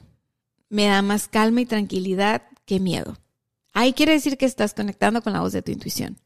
Me 0.70 0.86
da 0.86 1.02
más 1.02 1.28
calma 1.28 1.62
y 1.62 1.66
tranquilidad 1.66 2.44
que 2.66 2.80
miedo. 2.80 3.18
Ahí 3.74 3.94
quiere 3.94 4.14
decir 4.14 4.38
que 4.38 4.46
estás 4.46 4.74
conectando 4.74 5.22
con 5.24 5.34
la 5.34 5.42
voz 5.42 5.54
de 5.54 5.64
tu 5.64 5.72
intuición. 5.72 6.18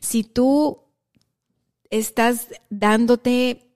Si 0.00 0.24
tú 0.24 0.82
estás 1.88 2.48
dándote 2.68 3.72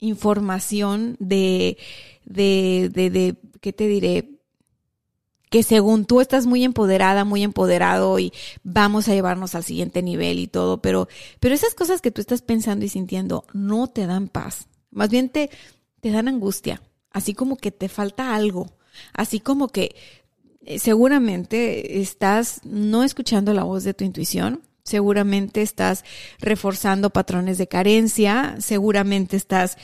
información 0.00 1.16
de, 1.18 1.76
de, 2.28 2.90
de, 2.92 3.10
de, 3.10 3.36
¿qué 3.60 3.72
te 3.72 3.88
diré? 3.88 4.38
que 5.50 5.62
según 5.62 6.04
tú 6.04 6.20
estás 6.20 6.46
muy 6.46 6.64
empoderada, 6.64 7.24
muy 7.24 7.42
empoderado 7.42 8.18
y 8.18 8.32
vamos 8.62 9.08
a 9.08 9.14
llevarnos 9.14 9.54
al 9.54 9.64
siguiente 9.64 10.02
nivel 10.02 10.38
y 10.38 10.46
todo, 10.46 10.82
pero, 10.82 11.08
pero 11.40 11.54
esas 11.54 11.74
cosas 11.74 12.00
que 12.00 12.10
tú 12.10 12.20
estás 12.20 12.42
pensando 12.42 12.84
y 12.84 12.88
sintiendo 12.88 13.46
no 13.52 13.86
te 13.88 14.06
dan 14.06 14.28
paz, 14.28 14.68
más 14.90 15.08
bien 15.08 15.30
te, 15.30 15.50
te 16.00 16.10
dan 16.10 16.28
angustia, 16.28 16.82
así 17.10 17.34
como 17.34 17.56
que 17.56 17.70
te 17.70 17.88
falta 17.88 18.34
algo, 18.34 18.70
así 19.14 19.40
como 19.40 19.68
que 19.68 19.96
eh, 20.66 20.78
seguramente 20.78 22.00
estás 22.00 22.60
no 22.64 23.02
escuchando 23.02 23.54
la 23.54 23.64
voz 23.64 23.84
de 23.84 23.94
tu 23.94 24.04
intuición, 24.04 24.62
seguramente 24.84 25.62
estás 25.62 26.04
reforzando 26.40 27.10
patrones 27.10 27.58
de 27.58 27.68
carencia, 27.68 28.56
seguramente 28.58 29.36
estás 29.36 29.76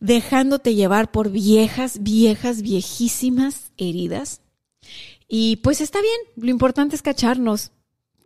dejándote 0.00 0.74
llevar 0.74 1.10
por 1.10 1.30
viejas, 1.30 2.02
viejas, 2.02 2.62
viejísimas 2.62 3.72
heridas 3.76 4.40
y 5.28 5.56
pues 5.56 5.82
está 5.82 6.00
bien, 6.00 6.16
lo 6.36 6.50
importante 6.50 6.96
es 6.96 7.02
cacharnos. 7.02 7.70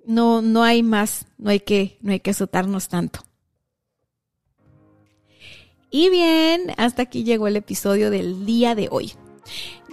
No, 0.06 0.40
no 0.40 0.62
hay 0.62 0.82
más, 0.82 1.26
no 1.36 1.50
hay 1.50 1.60
que, 1.60 1.98
no 2.00 2.12
hay 2.12 2.20
que 2.20 2.30
azotarnos 2.30 2.88
tanto. 2.88 3.20
Y 5.90 6.08
bien, 6.08 6.72
hasta 6.76 7.02
aquí 7.02 7.24
llegó 7.24 7.48
el 7.48 7.56
episodio 7.56 8.10
del 8.10 8.46
día 8.46 8.74
de 8.74 8.88
hoy. 8.90 9.12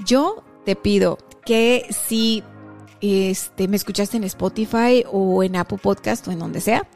Yo 0.05 0.43
te 0.65 0.75
pido 0.75 1.17
que 1.45 1.85
si 2.07 2.43
este, 3.01 3.67
me 3.67 3.75
escuchaste 3.75 4.17
en 4.17 4.23
Spotify 4.23 5.03
o 5.11 5.43
en 5.43 5.55
Apple 5.55 5.79
Podcast 5.81 6.27
o 6.27 6.31
en 6.31 6.39
donde 6.39 6.61
sea, 6.61 6.87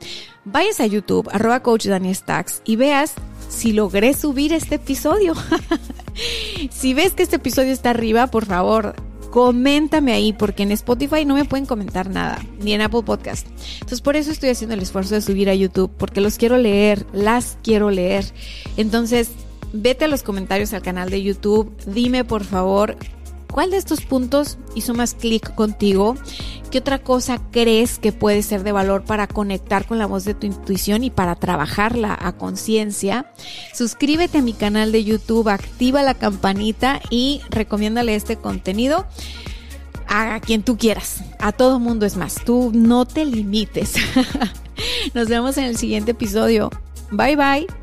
vayas 0.46 0.80
a 0.80 0.86
YouTube, 0.86 1.30
arroba 1.32 1.62
coach 1.62 1.88
Daniel 1.88 2.16
Stacks 2.16 2.62
y 2.66 2.76
veas 2.76 3.16
si 3.50 3.74
logré 3.74 4.14
subir 4.14 4.54
este 4.54 4.76
episodio. 4.76 5.34
si 6.72 6.94
ves 6.94 7.14
que 7.14 7.24
este 7.24 7.38
episodio 7.38 7.72
está 7.72 7.92
arriba, 7.92 8.28
por 8.28 8.46
favor, 8.46 8.96
coméntame 9.32 10.14
ahí, 10.14 10.32
porque 10.32 10.64
en 10.64 10.72
Spotify 10.72 11.26
no 11.26 11.36
me 11.36 11.46
pueden 11.46 11.66
comentar 11.66 12.10
nada, 12.10 12.40
ni 12.60 12.74
en 12.74 12.82
Apple 12.82 13.04
Podcast. 13.04 13.48
Entonces 13.76 14.02
por 14.02 14.16
eso 14.16 14.32
estoy 14.32 14.50
haciendo 14.50 14.76
el 14.76 14.82
esfuerzo 14.82 15.16
de 15.16 15.22
subir 15.22 15.50
a 15.50 15.56
YouTube, 15.56 15.92
porque 15.98 16.22
los 16.22 16.38
quiero 16.38 16.58
leer, 16.58 17.06
las 17.14 17.58
quiero 17.64 17.90
leer. 17.90 18.26
Entonces, 18.78 19.32
vete 19.74 20.06
a 20.06 20.08
los 20.08 20.22
comentarios 20.22 20.74
al 20.74 20.84
canal 20.84 21.10
de 21.10 21.24
YouTube, 21.24 21.72
dime 21.88 22.24
por 22.24 22.44
favor 22.44 22.96
¿Cuál 23.54 23.70
de 23.70 23.78
estos 23.78 24.02
puntos 24.02 24.58
hizo 24.74 24.96
más 24.96 25.14
clic 25.14 25.54
contigo? 25.54 26.16
¿Qué 26.72 26.80
otra 26.80 26.98
cosa 26.98 27.40
crees 27.52 28.00
que 28.00 28.12
puede 28.12 28.42
ser 28.42 28.64
de 28.64 28.72
valor 28.72 29.04
para 29.04 29.28
conectar 29.28 29.86
con 29.86 30.00
la 30.00 30.08
voz 30.08 30.26
de 30.26 30.34
tu 30.34 30.48
intuición 30.48 31.04
y 31.04 31.12
para 31.12 31.36
trabajarla 31.36 32.18
a 32.20 32.32
conciencia? 32.32 33.32
Suscríbete 33.72 34.40
a 34.40 34.42
mi 34.42 34.54
canal 34.54 34.92
de 34.92 35.04
YouTube, 35.04 35.50
activa 35.50 36.02
la 36.02 36.16
campanita 36.16 37.00
y 37.12 37.42
recomiéndale 37.52 38.16
este 38.16 38.38
contenido 38.38 39.06
a 40.08 40.40
quien 40.40 40.64
tú 40.64 40.76
quieras. 40.76 41.24
A 41.38 41.52
todo 41.52 41.80
mundo 41.80 42.08
es 42.08 42.18
más. 42.18 42.44
Tú 42.44 42.72
no 42.74 43.06
te 43.06 43.24
limites. 43.24 43.94
Nos 45.14 45.28
vemos 45.28 45.60
en 45.60 45.66
el 45.66 45.78
siguiente 45.78 46.12
episodio. 46.12 46.72
Bye 47.12 47.36
bye. 47.36 47.83